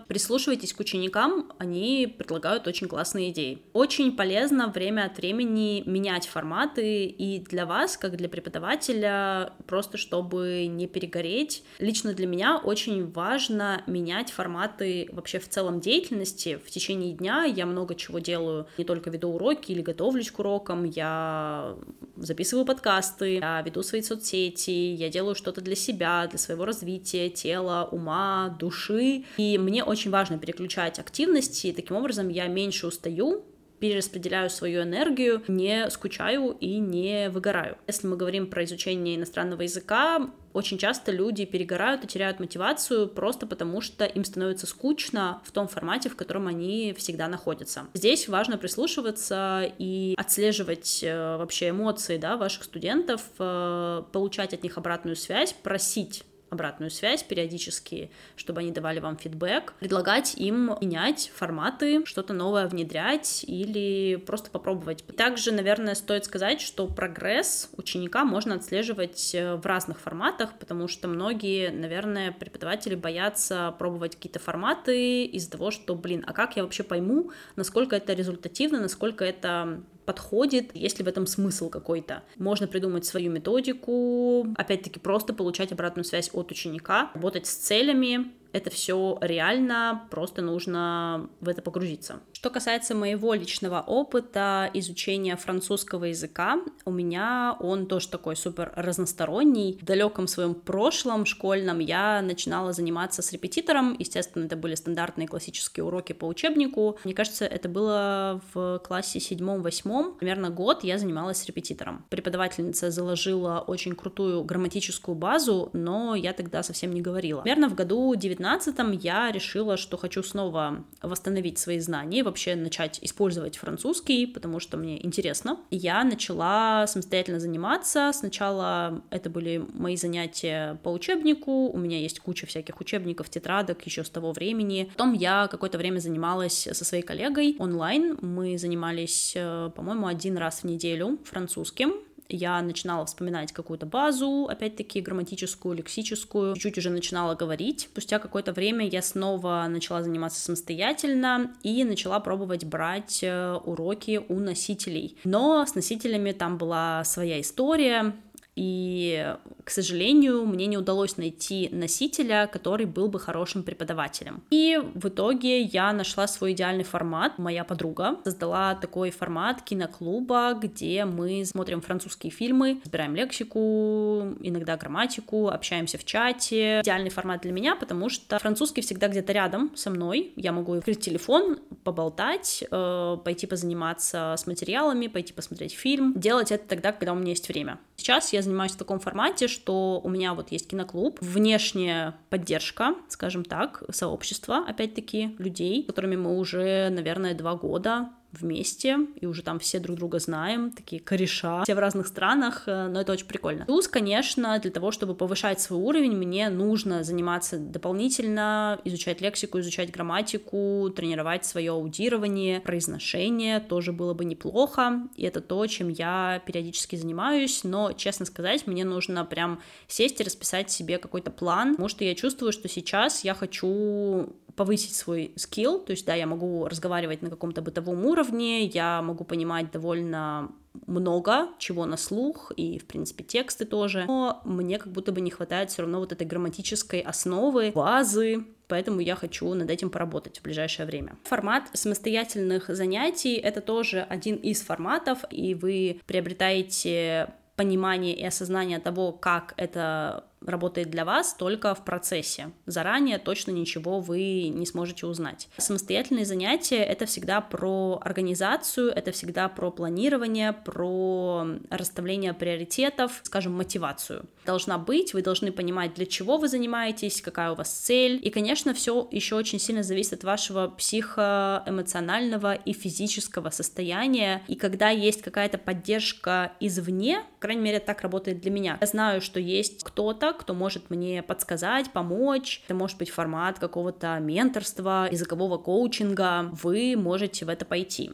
Прислушивайтесь 0.08 0.74
к 0.74 0.80
ученикам, 0.80 1.52
они 1.58 2.14
предлагают 2.18 2.68
очень 2.68 2.88
классные 2.88 3.32
идеи. 3.32 3.62
Очень 3.74 4.16
полезно 4.16 4.68
время 4.68 5.06
от 5.06 5.18
времени 5.18 5.84
менять 5.86 6.28
форматы, 6.28 7.06
и 7.06 7.40
для 7.40 7.66
вас, 7.66 7.98
как 7.98 8.18
для 8.18 8.30
преподавателя, 8.30 9.54
просто 9.68 9.98
чтобы 9.98 10.68
не 10.68 10.88
перегореть. 10.88 11.64
Лично 11.80 12.14
для 12.14 12.28
меня 12.28 12.58
очень 12.58 13.12
важно 13.12 13.84
менять 13.88 14.32
форматы 14.32 15.10
вообще 15.12 15.40
в 15.40 15.48
целом 15.50 15.80
деятельности. 15.80 16.60
В 16.66 16.70
течение 16.70 17.14
дня 17.14 17.44
я 17.44 17.66
много 17.66 17.96
чего 17.96 18.20
делаю, 18.20 18.68
не 18.78 18.84
только 18.84 19.10
веду 19.10 19.30
уроки 19.30 19.72
или 19.72 19.82
готовлюсь 19.82 20.32
к 20.32 20.40
урокам, 20.40 20.84
я 20.84 21.76
записываю 22.18 22.66
подкасты, 22.66 23.36
я 23.36 23.62
веду 23.62 23.84
свои 23.84 24.02
соцсети, 24.02 24.72
я 24.72 25.10
делаю 25.10 25.36
что-то 25.36 25.62
для 25.62 25.76
себя, 25.76 26.28
для 26.28 26.40
своего 26.40 26.66
развития, 26.66 27.30
тела, 27.30 27.88
ума, 27.92 28.56
души. 28.60 29.26
И 29.38 29.58
мне 29.58 29.84
очень 29.84 30.12
важно 30.12 30.38
переключать 30.38 31.00
активности, 31.00 31.74
таким 31.76 31.98
образом 31.98 32.30
я 32.30 32.48
меньше 32.48 32.88
устаю, 32.88 33.46
перераспределяю 33.80 34.50
свою 34.50 34.84
энергию, 34.84 35.44
не 35.48 35.90
скучаю 35.90 36.58
и 36.60 36.80
не 36.80 37.30
выгораю. 37.30 37.78
Если 37.88 38.08
мы 38.08 38.18
говорим 38.18 38.48
про 38.48 38.64
изучение 38.64 39.16
иностранного 39.16 39.62
языка, 39.62 40.30
очень 40.54 40.78
часто 40.80 41.12
люди 41.12 41.46
перегорают 41.46 42.04
и 42.04 42.08
теряют 42.08 42.40
мотивацию 42.40 43.08
просто 43.08 43.46
потому, 43.46 43.82
что 43.82 44.06
им 44.06 44.26
становится 44.26 44.66
скучно 44.66 45.42
в 45.46 45.52
том 45.52 45.68
формате, 45.68 46.10
в 46.10 46.16
котором 46.16 46.48
они 46.48 46.96
всегда 46.98 47.28
находятся. 47.28 47.84
Здесь 47.94 48.28
важно 48.28 48.58
прислушиваться 48.58 49.72
и 49.78 50.16
отслеживать 50.18 51.04
э, 51.04 51.38
вообще 51.38 51.70
эмоции 51.70 52.18
да, 52.18 52.38
ваших 52.38 52.64
студентов, 52.64 53.22
э, 53.38 54.04
получать 54.12 54.54
от 54.54 54.64
них 54.64 54.78
обратную 54.78 55.16
связь, 55.16 55.54
просить 55.54 56.24
обратную 56.50 56.92
связь 56.92 57.24
периодически, 57.24 58.10
чтобы 58.36 58.62
они 58.62 58.72
давали 58.72 59.00
вам 59.00 59.18
фидбэк, 59.18 59.74
предлагать 59.80 60.36
им 60.36 60.76
менять 60.82 61.32
форматы, 61.36 62.06
что-то 62.06 62.34
новое 62.34 62.68
внедрять 62.68 63.44
или 63.48 64.16
просто 64.16 64.50
попробовать. 64.50 65.04
Также, 65.16 65.52
наверное, 65.52 65.96
стоит 65.96 66.26
сказать, 66.26 66.62
что 66.62 66.88
прогресс 66.88 67.70
ученика 67.76 68.24
можно 68.26 68.56
отслеживать 68.56 69.36
э, 69.36 69.56
в 69.56 69.66
разных 69.66 70.00
форматах, 70.00 70.58
потому 70.58 70.88
что 70.88 71.08
многие, 71.08 71.70
наверное, 71.70 72.32
преподаватели 72.32 72.96
боятся 72.96 73.76
пробовать 73.78 74.16
какие-то 74.16 74.40
форматы 74.40 75.26
из-за 75.26 75.52
того, 75.52 75.72
что, 75.72 75.96
блин, 75.96 76.24
а 76.28 76.34
как 76.34 76.56
я 76.56 76.64
вообще 76.64 76.84
пойму, 76.84 77.32
насколько 77.56 77.96
это 77.96 78.14
результативно, 78.14 78.80
насколько 78.80 79.26
это 79.26 79.82
подходит, 80.08 80.74
есть 80.74 81.00
ли 81.00 81.06
в 81.06 81.08
этом 81.10 81.28
смысл 81.28 81.70
какой-то. 81.70 82.24
Можно 82.38 82.66
придумать 82.66 83.06
свою 83.06 83.30
методику, 83.30 84.48
опять-таки 84.56 85.00
просто 85.00 85.34
получать 85.34 85.74
обратную 85.74 86.06
связь 86.06 86.30
от 86.34 86.50
ученика, 86.50 87.12
работать 87.14 87.46
с 87.46 87.54
целями, 87.54 88.32
это 88.54 88.70
все 88.70 89.18
реально, 89.22 90.08
просто 90.10 90.42
нужно 90.42 91.30
в 91.42 91.50
это 91.50 91.62
погрузиться. 91.62 92.22
Что 92.38 92.52
касается 92.52 92.94
моего 92.94 93.34
личного 93.34 93.84
опыта 93.88 94.70
изучения 94.76 95.36
французского 95.36 96.06
языка, 96.06 96.60
у 96.86 96.92
меня 96.92 97.58
он 97.60 97.88
тоже 97.88 98.10
такой 98.10 98.36
супер 98.36 98.72
разносторонний. 98.76 99.80
В 99.82 99.84
далеком 99.84 100.28
своем 100.28 100.54
прошлом 100.54 101.26
школьном 101.26 101.80
я 101.80 102.22
начинала 102.22 102.74
заниматься 102.74 103.24
с 103.24 103.32
репетитором. 103.32 103.96
Естественно, 103.98 104.46
это 104.46 104.56
были 104.56 104.76
стандартные 104.76 105.28
классические 105.28 105.84
уроки 105.84 106.14
по 106.14 106.26
учебнику. 106.26 107.00
Мне 107.06 107.16
кажется, 107.16 107.44
это 107.44 107.70
было 107.70 108.40
в 108.54 108.84
классе 108.86 109.20
седьмом-восьмом. 109.20 110.14
Примерно 110.20 110.52
год 110.52 110.84
я 110.84 111.00
занималась 111.00 111.42
с 111.42 111.46
репетитором. 111.48 112.06
Преподавательница 112.10 112.92
заложила 112.92 113.64
очень 113.66 113.96
крутую 113.96 114.44
грамматическую 114.44 115.16
базу, 115.16 115.72
но 115.74 116.14
я 116.14 116.34
тогда 116.34 116.62
совсем 116.62 116.94
не 116.94 117.02
говорила. 117.02 117.42
Примерно 117.42 117.68
в 117.68 117.74
году 117.74 118.14
19 118.14 118.76
я 119.04 119.32
решила, 119.32 119.76
что 119.76 119.98
хочу 119.98 120.22
снова 120.22 120.86
восстановить 121.02 121.58
свои 121.58 121.80
знания 121.80 122.27
вообще 122.28 122.56
начать 122.56 123.00
использовать 123.02 123.58
французский, 123.58 124.28
потому 124.28 124.60
что 124.60 124.78
мне 124.78 125.04
интересно. 125.06 125.60
Я 125.72 126.04
начала 126.04 126.86
самостоятельно 126.88 127.40
заниматься. 127.40 128.12
Сначала 128.14 129.02
это 129.10 129.30
были 129.30 129.66
мои 129.74 129.96
занятия 129.98 130.80
по 130.84 130.90
учебнику, 130.90 131.70
у 131.70 131.78
меня 131.78 131.98
есть 131.98 132.20
куча 132.20 132.46
всяких 132.46 132.80
учебников, 132.80 133.30
тетрадок 133.30 133.86
еще 133.86 134.04
с 134.04 134.10
того 134.10 134.32
времени. 134.32 134.90
Потом 134.92 135.14
я 135.14 135.48
какое-то 135.48 135.78
время 135.78 136.00
занималась 136.00 136.68
со 136.72 136.86
своей 136.86 137.04
коллегой 137.04 137.56
онлайн. 137.60 138.18
Мы 138.22 138.58
занимались, 138.58 139.34
э, 139.36 139.72
по-моему, 139.76 140.08
один 140.08 140.38
раз 140.38 140.60
в 140.60 140.64
неделю 140.66 141.20
французским 141.24 141.94
я 142.30 142.62
начинала 142.62 143.06
вспоминать 143.06 143.52
какую-то 143.52 143.86
базу, 143.86 144.48
опять-таки 144.50 145.02
грамматическую, 145.02 145.76
лексическую, 145.76 146.54
чуть-чуть 146.56 146.78
уже 146.78 146.90
начинала 146.90 147.36
говорить. 147.36 147.88
Спустя 147.92 148.20
какое-то 148.20 148.54
время 148.54 148.88
я 148.88 149.02
снова 149.02 149.66
начала 149.70 150.04
заниматься 150.04 150.40
самостоятельно 150.40 151.54
и 151.64 151.84
начала 151.84 152.20
пробовать 152.20 152.66
брать 152.66 153.20
э, 153.24 153.54
уроки 153.64 154.22
у 154.30 154.40
носителей. 154.40 155.18
Но 155.24 155.66
с 155.66 155.76
носителями 155.76 156.32
там 156.32 156.58
была 156.58 157.04
своя 157.04 157.40
история, 157.42 158.14
и, 158.58 159.36
к 159.64 159.70
сожалению, 159.70 160.46
мне 160.48 160.66
не 160.66 160.78
удалось 160.78 161.18
найти 161.18 161.70
носителя, 161.72 162.50
который 162.52 162.88
был 162.88 163.08
бы 163.08 163.20
хорошим 163.20 163.62
преподавателем. 163.62 164.42
И 164.50 164.82
в 164.96 165.10
итоге 165.10 165.62
я 165.62 165.94
нашла 165.94 166.28
свой 166.28 166.54
идеальный 166.54 166.84
формат. 166.84 167.38
Моя 167.38 167.64
подруга 167.64 168.18
создала 168.24 168.74
такой 168.74 169.12
формат 169.12 169.62
киноклуба, 169.62 170.58
где 170.60 171.06
мы 171.06 171.46
смотрим 171.46 171.82
французские 171.82 172.32
фильмы, 172.32 172.82
разбираем 172.84 173.16
лексику, 173.16 174.36
иногда 174.42 174.76
грамматику, 174.76 175.50
общаемся 175.50 176.00
в 176.00 176.06
чате. 176.06 176.82
Идеальный 176.82 177.12
формат 177.12 177.42
для 177.42 177.52
меня, 177.52 177.76
потому 177.76 178.10
что 178.10 178.40
французский 178.40 178.82
всегда 178.82 179.08
где-то 179.08 179.34
рядом 179.34 179.76
со 179.76 179.92
мной. 179.92 180.34
Я 180.36 180.52
могу 180.52 180.74
открыть 180.74 181.00
телефон, 181.02 181.60
поболтать, 181.84 182.64
э, 182.72 183.18
пойти 183.24 183.46
позаниматься 183.46 184.34
с 184.36 184.48
материалами, 184.48 185.06
пойти 185.06 185.32
посмотреть 185.32 185.74
фильм. 185.74 186.14
Делать 186.16 186.52
это 186.52 186.68
тогда, 186.68 186.92
когда 186.92 187.14
у 187.14 187.16
меня 187.16 187.30
есть 187.30 187.48
время. 187.48 187.78
Сейчас 187.98 188.34
я 188.34 188.42
занимаюсь 188.48 188.72
в 188.72 188.78
таком 188.78 189.00
формате, 189.00 189.48
что 189.48 190.02
у 190.04 190.10
меня 190.10 190.34
вот 190.34 190.52
есть 190.52 190.68
киноклуб, 190.68 191.20
внешняя 191.22 192.16
поддержка, 192.30 192.96
скажем 193.10 193.44
так, 193.44 193.84
сообщество, 193.92 194.64
опять-таки, 194.68 195.36
людей, 195.38 195.84
которыми 195.84 196.16
мы 196.16 196.38
уже, 196.38 196.90
наверное, 196.90 197.36
два 197.36 197.56
года 197.56 198.10
вместе, 198.32 198.98
и 199.20 199.26
уже 199.26 199.42
там 199.42 199.60
все 199.60 199.80
друг 199.80 199.98
друга 199.98 200.20
знаем, 200.20 200.72
такие 200.72 201.02
кореша, 201.02 201.64
все 201.64 201.76
в 201.76 201.80
разных 201.80 202.08
странах, 202.08 202.64
э, 202.68 202.88
но 202.88 203.02
это 203.02 203.14
очень 203.14 203.26
прикольно. 203.26 203.66
Плюс, 203.66 203.88
конечно, 203.88 204.60
для 204.60 204.72
того, 204.72 204.92
чтобы 204.92 205.16
повышать 205.16 205.62
свой 205.62 205.80
уровень, 205.80 206.16
мне 206.16 206.50
нужно 206.50 207.04
заниматься 207.04 207.58
дополнительно, 207.58 208.80
изучать 208.84 209.22
лексику, 209.22 209.60
изучать 209.60 209.92
грамматику, 209.92 210.92
тренировать 210.96 211.46
свое 211.46 211.72
аудирование, 211.72 212.60
произношение, 212.62 213.60
тоже 213.60 213.94
было 213.94 214.14
бы 214.14 214.26
неплохо, 214.26 215.08
и 215.16 215.24
это 215.24 215.42
то, 215.42 215.66
чем 215.68 215.90
я 215.90 216.42
периодически 216.46 216.96
занимаюсь, 216.96 217.64
но, 217.64 217.94
честно 217.94 218.26
сказать, 218.26 218.68
мне 218.68 218.86
нужно 218.86 219.26
прям 219.26 219.62
сесть 219.88 220.20
и 220.20 220.24
расписать 220.24 220.70
себе 220.70 220.98
какой-то 220.98 221.32
план, 221.32 221.72
потому 221.72 221.90
что 221.90 222.04
я 222.04 222.16
чувствую, 222.16 222.52
что 222.52 222.68
сейчас 222.68 223.24
я 223.24 223.34
хочу 223.34 224.36
повысить 224.58 224.96
свой 224.96 225.32
скилл, 225.36 225.80
то 225.80 225.92
есть, 225.92 226.06
да, 226.06 226.16
я 226.16 226.26
могу 226.26 226.68
разговаривать 226.68 227.22
на 227.22 227.30
каком-то 227.30 227.62
бытовом 227.62 228.04
уровне, 228.06 228.18
я 228.30 229.02
могу 229.02 229.24
понимать 229.24 229.72
довольно 229.72 230.52
много 230.86 231.50
чего 231.58 231.86
на 231.86 231.98
слух 231.98 232.52
и, 232.56 232.78
в 232.78 232.86
принципе, 232.86 233.24
тексты 233.24 233.66
тоже, 233.66 234.06
но 234.08 234.42
мне 234.46 234.78
как 234.78 234.92
будто 234.92 235.12
бы 235.12 235.22
не 235.22 235.32
хватает 235.32 235.72
все 235.72 235.82
равно 235.82 236.00
вот 236.00 236.12
этой 236.12 236.28
грамматической 236.28 237.00
основы, 237.00 237.72
базы, 237.74 238.46
поэтому 238.68 239.00
я 239.00 239.16
хочу 239.16 239.54
над 239.54 239.70
этим 239.70 239.90
поработать 239.90 240.40
в 240.40 240.44
ближайшее 240.44 240.86
время. 240.86 241.18
Формат 241.24 241.70
самостоятельных 241.74 242.68
занятий— 242.68 243.36
это 243.36 243.62
тоже 243.62 244.02
один 244.02 244.36
из 244.36 244.62
форматов, 244.62 245.20
и 245.32 245.56
вы 245.56 246.02
приобретаете 246.06 247.34
понимание 247.56 248.16
и 248.16 248.24
осознание 248.24 248.80
того, 248.80 249.12
как 249.12 249.54
это 249.58 250.26
работает 250.46 250.90
для 250.90 251.06
вас 251.06 251.34
только 251.34 251.74
в 251.74 251.84
процессе. 251.84 252.52
Заранее 252.66 253.18
точно 253.18 253.52
ничего 253.52 254.00
вы 254.00 254.50
не 254.50 254.66
сможете 254.66 255.06
узнать. 255.08 255.50
Самостоятельные 255.58 256.26
занятия— 256.26 256.84
это 256.84 257.06
всегда 257.06 257.42
про 257.42 258.00
организацию, 258.04 258.92
это 258.92 259.12
всегда 259.12 259.50
про 259.50 259.72
планирование, 259.72 260.54
про 260.54 261.46
расставление 261.70 262.34
приоритетов, 262.34 263.22
скажем, 263.24 263.54
мотивацию. 263.54 264.26
Должна 264.46 264.78
быть, 264.78 265.14
вы 265.14 265.22
должны 265.22 265.52
понимать, 265.52 265.94
для 265.94 266.06
чего 266.06 266.38
вы 266.38 266.48
занимаетесь, 266.48 267.22
какая 267.22 267.52
у 267.52 267.56
вас 267.56 267.70
цель. 267.70 268.20
И, 268.24 268.30
конечно, 268.30 268.74
все 268.74 269.08
еще 269.12 269.36
очень 269.36 269.60
сильно 269.60 269.84
зависит 269.84 270.14
от 270.14 270.24
вашего 270.24 270.68
психоэмоционального 270.68 272.54
и 272.54 272.74
физического 272.74 273.50
состояния. 273.50 274.44
И 274.48 274.56
когда 274.56 274.90
есть 274.90 275.22
какая-то 275.22 275.58
поддержка 275.58 276.54
извне, 276.60 277.24
по 277.36 277.42
крайней 277.42 277.62
мере, 277.62 277.80
так 277.80 278.02
работает 278.02 278.40
для 278.40 278.52
меня. 278.52 278.78
Я 278.80 278.88
знаю, 278.88 279.22
что 279.22 279.40
есть 279.40 279.84
кто-то, 279.84 280.27
кто 280.34 280.54
может 280.54 280.90
мне 280.90 281.24
подсказать, 281.24 281.92
помочь. 281.92 282.62
Это 282.66 282.76
может 282.76 282.98
быть 282.98 283.10
формат 283.10 283.60
какого-то 283.60 284.20
менторства, 284.20 285.08
языкового 285.12 285.58
коучинга. 285.58 286.50
Вы 286.52 286.96
можете 286.98 287.46
в 287.46 287.50
это 287.50 287.66
пойти 287.66 288.12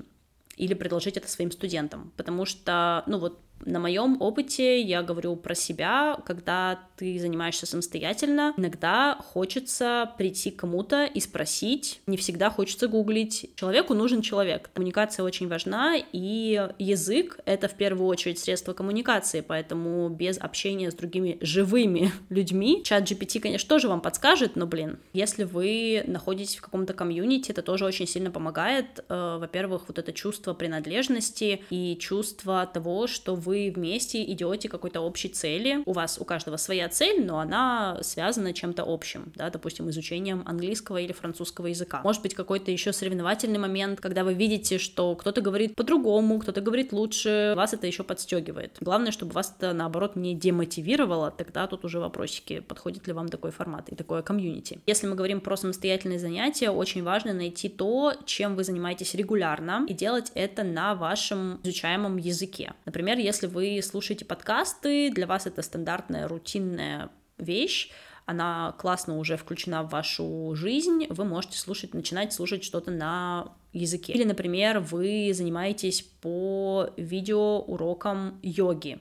или 0.56 0.74
предложить 0.74 1.18
это 1.18 1.28
своим 1.28 1.52
студентам, 1.52 2.12
потому 2.16 2.46
что, 2.46 3.04
ну 3.08 3.18
вот, 3.20 3.40
на 3.66 3.80
моем 3.80 4.22
опыте 4.22 4.82
я 4.82 5.04
говорю 5.04 5.36
про 5.36 5.56
себя, 5.56 6.18
когда 6.26 6.80
ты 6.98 7.20
занимаешься 7.20 7.66
самостоятельно, 7.66 8.54
иногда 8.58 9.18
хочется 9.34 10.12
прийти 10.18 10.52
к 10.52 10.58
кому-то 10.58 11.06
и 11.06 11.20
спросить, 11.20 12.02
не 12.08 12.18
всегда 12.18 12.50
хочется 12.50 12.88
гуглить. 12.88 13.50
Человеку 13.56 13.94
нужен 13.94 14.22
человек. 14.22 14.70
Коммуникация 14.74 15.24
очень 15.24 15.48
важна, 15.48 15.96
и 16.12 16.70
язык— 16.80 17.40
это 17.46 17.68
в 17.68 17.74
первую 17.74 18.08
очередь 18.08 18.40
средство 18.40 18.74
коммуникации, 18.74 19.42
поэтому 19.42 20.10
без 20.10 20.38
общения 20.38 20.92
с 20.92 20.96
другими 20.96 21.38
живыми 21.42 22.12
людьми 22.30 22.82
чат 22.84 23.04
GPT, 23.04 23.40
конечно, 23.40 23.70
тоже 23.70 23.88
вам 23.88 24.02
подскажет, 24.02 24.56
но, 24.56 24.66
блин, 24.66 25.00
если 25.14 25.44
вы 25.44 26.04
находитесь 26.08 26.58
в 26.58 26.62
каком-то 26.62 26.94
комьюнити, 26.94 27.52
это 27.52 27.62
тоже 27.62 27.86
очень 27.86 28.08
сильно 28.08 28.32
помогает. 28.32 29.04
Э, 29.10 29.38
во-первых, 29.40 29.84
вот 29.88 30.00
это 30.00 30.12
чувство 30.14 30.54
принадлежности 30.54 31.62
и 31.70 31.98
чувство 32.00 32.70
того, 32.72 33.08
что 33.08 33.36
вы 33.36 33.53
вы 33.54 33.72
вместе 33.74 34.24
идете 34.24 34.68
какой-то 34.68 35.02
общей 35.02 35.30
цели, 35.30 35.84
у 35.86 35.94
вас 35.94 36.18
у 36.20 36.26
каждого 36.26 36.58
своя 36.58 36.90
цель, 36.90 37.24
но 37.24 37.38
она 37.38 38.00
связана 38.02 38.52
чем-то 38.52 38.84
общим, 38.84 39.32
да, 39.36 39.52
допустим, 39.52 39.90
изучением 39.92 40.42
английского 40.46 40.98
или 40.98 41.12
французского 41.14 41.68
языка. 41.68 42.02
Может 42.04 42.24
быть, 42.24 42.34
какой-то 42.34 42.72
еще 42.72 42.94
соревновательный 42.94 43.60
момент, 43.60 44.02
когда 44.02 44.24
вы 44.24 44.34
видите, 44.34 44.80
что 44.80 45.16
кто-то 45.16 45.42
говорит 45.42 45.76
по-другому, 45.76 46.40
кто-то 46.40 46.62
говорит 46.62 46.94
лучше, 46.94 47.54
вас 47.56 47.74
это 47.74 47.86
еще 47.86 48.04
подстегивает. 48.04 48.78
Главное, 48.82 49.12
чтобы 49.12 49.34
вас 49.34 49.54
это, 49.56 49.74
наоборот, 49.74 50.16
не 50.16 50.34
демотивировало, 50.34 51.30
тогда 51.30 51.68
тут 51.68 51.86
уже 51.86 52.00
вопросики, 52.00 52.60
подходит 52.60 53.06
ли 53.06 53.14
вам 53.14 53.30
такой 53.30 53.52
формат 53.52 53.90
и 53.90 53.96
такое 53.96 54.24
комьюнити. 54.24 54.80
Если 54.88 55.06
мы 55.06 55.14
говорим 55.16 55.42
про 55.42 55.56
самостоятельные 55.56 56.18
занятия, 56.18 56.72
очень 56.72 57.04
важно 57.04 57.34
найти 57.34 57.70
то, 57.70 58.14
чем 58.26 58.56
вы 58.56 58.64
занимаетесь 58.64 59.14
регулярно, 59.14 59.86
и 59.88 59.94
делать 59.94 60.32
это 60.34 60.64
на 60.64 60.96
вашем 60.96 61.60
изучаемом 61.64 62.18
языке. 62.18 62.74
Например, 62.86 63.20
если 63.20 63.33
если 63.34 63.48
вы 63.48 63.82
слушаете 63.82 64.26
подкасты, 64.26 65.10
для 65.10 65.26
вас 65.26 65.48
это 65.48 65.64
стандартная 65.64 66.28
рутинная 66.28 67.10
вещь, 67.40 67.90
она 68.26 68.76
классно 68.78 69.18
уже 69.18 69.38
включена 69.38 69.82
в 69.82 69.90
вашу 69.90 70.54
жизнь, 70.56 71.08
вы 71.10 71.26
можете 71.26 71.58
слушать, 71.58 71.96
начинать 71.96 72.32
слушать 72.32 72.64
что-то 72.64 72.92
на 72.92 73.54
языке. 73.74 74.14
Или, 74.14 74.24
например, 74.24 74.80
вы 74.80 75.32
занимаетесь 75.34 76.04
по 76.22 76.92
видеоурокам 76.96 78.40
йоги 78.44 79.00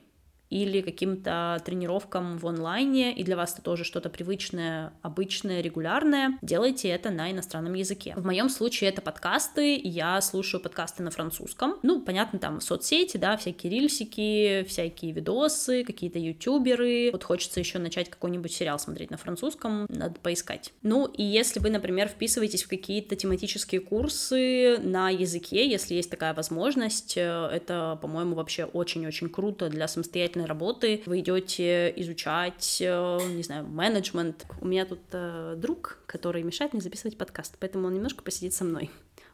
или 0.52 0.82
каким-то 0.82 1.60
тренировкам 1.64 2.36
в 2.36 2.46
онлайне, 2.46 3.14
и 3.14 3.24
для 3.24 3.36
вас 3.36 3.54
это 3.54 3.62
тоже 3.62 3.84
что-то 3.84 4.10
привычное, 4.10 4.92
обычное, 5.00 5.62
регулярное, 5.62 6.38
делайте 6.42 6.88
это 6.88 7.10
на 7.10 7.30
иностранном 7.32 7.72
языке. 7.72 8.12
В 8.16 8.26
моем 8.26 8.50
случае 8.50 8.90
это 8.90 9.00
подкасты, 9.00 9.80
я 9.82 10.20
слушаю 10.20 10.60
подкасты 10.60 11.02
на 11.02 11.10
французском. 11.10 11.76
Ну, 11.82 12.02
понятно, 12.02 12.38
там 12.38 12.60
соцсети, 12.60 13.16
да, 13.16 13.38
всякие 13.38 13.72
рильсики, 13.72 14.64
всякие 14.68 15.12
видосы, 15.12 15.84
какие-то 15.84 16.18
ютуберы. 16.18 17.10
Вот 17.12 17.24
хочется 17.24 17.58
еще 17.58 17.78
начать 17.78 18.10
какой-нибудь 18.10 18.52
сериал 18.52 18.78
смотреть 18.78 19.10
на 19.10 19.16
французском, 19.16 19.86
надо 19.88 20.20
поискать. 20.20 20.72
Ну, 20.82 21.06
и 21.06 21.22
если 21.22 21.60
вы, 21.60 21.70
например, 21.70 22.08
вписываетесь 22.08 22.64
в 22.64 22.68
какие-то 22.68 23.16
тематические 23.16 23.80
курсы 23.80 24.76
на 24.82 25.08
языке, 25.08 25.66
если 25.66 25.94
есть 25.94 26.10
такая 26.10 26.34
возможность, 26.34 27.16
э, 27.16 27.48
это, 27.52 27.98
по-моему, 28.02 28.34
вообще 28.34 28.64
очень-очень 28.64 29.30
круто 29.30 29.70
для 29.70 29.88
самостоятельной 29.88 30.41
проектной 30.42 30.46
работы, 30.46 31.02
вы 31.06 31.20
идете 31.20 31.92
изучать, 31.96 32.78
э, 32.80 33.18
не 33.34 33.42
знаю, 33.42 33.66
менеджмент. 33.66 34.46
У 34.60 34.66
меня 34.66 34.84
тут 34.84 35.00
э, 35.12 35.54
друг, 35.56 35.98
который 36.06 36.42
мешает 36.42 36.72
мне 36.72 36.82
записывать 36.82 37.16
подкаст, 37.16 37.56
поэтому 37.60 37.86
он 37.86 37.94
немножко 37.94 38.22
посидит 38.22 38.54
со 38.54 38.64
мной. 38.64 38.90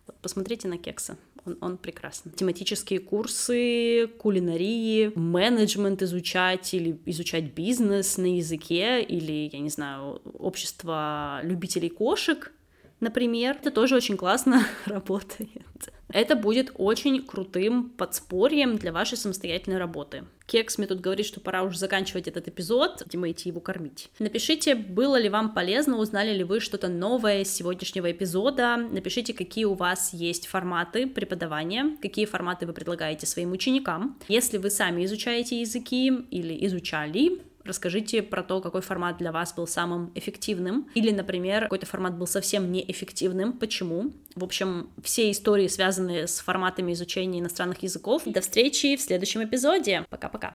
Вот, 0.06 0.16
посмотрите 0.22 0.68
на 0.68 0.78
Кекса, 0.78 1.16
он, 1.44 1.58
он 1.60 1.76
прекрасный. 1.76 2.32
Тематические 2.32 3.00
курсы, 3.00 4.08
кулинарии, 4.18 5.12
менеджмент 5.14 6.02
изучать 6.02 6.74
или 6.74 6.98
изучать 7.06 7.54
бизнес 7.54 8.18
на 8.18 8.36
языке, 8.36 9.02
или, 9.02 9.50
я 9.52 9.58
не 9.60 9.70
знаю, 9.70 10.20
общество 10.38 11.40
любителей 11.42 11.90
кошек, 11.90 12.52
например. 13.00 13.56
Это 13.60 13.70
тоже 13.70 13.96
очень 13.96 14.16
классно 14.16 14.66
работает. 14.86 15.62
Это 16.10 16.36
будет 16.36 16.72
очень 16.74 17.22
крутым 17.22 17.90
подспорьем 17.90 18.76
для 18.76 18.92
вашей 18.92 19.18
самостоятельной 19.18 19.78
работы. 19.78 20.24
Кекс 20.46 20.78
мне 20.78 20.86
тут 20.86 21.00
говорит, 21.00 21.26
что 21.26 21.40
пора 21.40 21.62
уже 21.62 21.78
заканчивать 21.78 22.26
этот 22.26 22.48
эпизод, 22.48 23.02
видимо, 23.04 23.30
идти 23.30 23.50
его 23.50 23.60
кормить. 23.60 24.08
Напишите, 24.18 24.74
было 24.74 25.20
ли 25.20 25.28
вам 25.28 25.52
полезно, 25.52 25.98
узнали 25.98 26.32
ли 26.34 26.44
вы 26.44 26.60
что-то 26.60 26.88
новое 26.88 27.42
из 27.42 27.52
сегодняшнего 27.52 28.10
эпизода. 28.10 28.76
Напишите, 28.76 29.34
какие 29.34 29.66
у 29.66 29.74
вас 29.74 30.14
есть 30.14 30.46
форматы 30.46 31.06
преподавания, 31.06 31.98
какие 32.00 32.24
форматы 32.24 32.66
вы 32.66 32.72
предлагаете 32.72 33.26
своим 33.26 33.52
ученикам. 33.52 34.18
Если 34.28 34.56
вы 34.56 34.70
сами 34.70 35.04
изучаете 35.04 35.60
языки 35.60 36.08
или 36.30 36.66
изучали, 36.66 37.42
Расскажите 37.68 38.22
про 38.22 38.42
то, 38.42 38.62
какой 38.62 38.80
формат 38.80 39.18
для 39.18 39.30
вас 39.30 39.52
был 39.52 39.66
самым 39.66 40.10
эффективным. 40.14 40.88
Или, 40.94 41.10
например, 41.10 41.64
какой-то 41.64 41.84
формат 41.84 42.16
был 42.16 42.26
совсем 42.26 42.72
неэффективным. 42.72 43.52
Почему? 43.52 44.12
В 44.34 44.44
общем, 44.44 44.88
все 45.02 45.30
истории, 45.30 45.68
связанные 45.68 46.26
с 46.26 46.40
форматами 46.40 46.94
изучения 46.94 47.40
иностранных 47.40 47.82
языков. 47.82 48.22
До 48.24 48.40
встречи 48.40 48.96
в 48.96 49.02
следующем 49.02 49.44
эпизоде. 49.44 50.06
Пока-пока. 50.08 50.46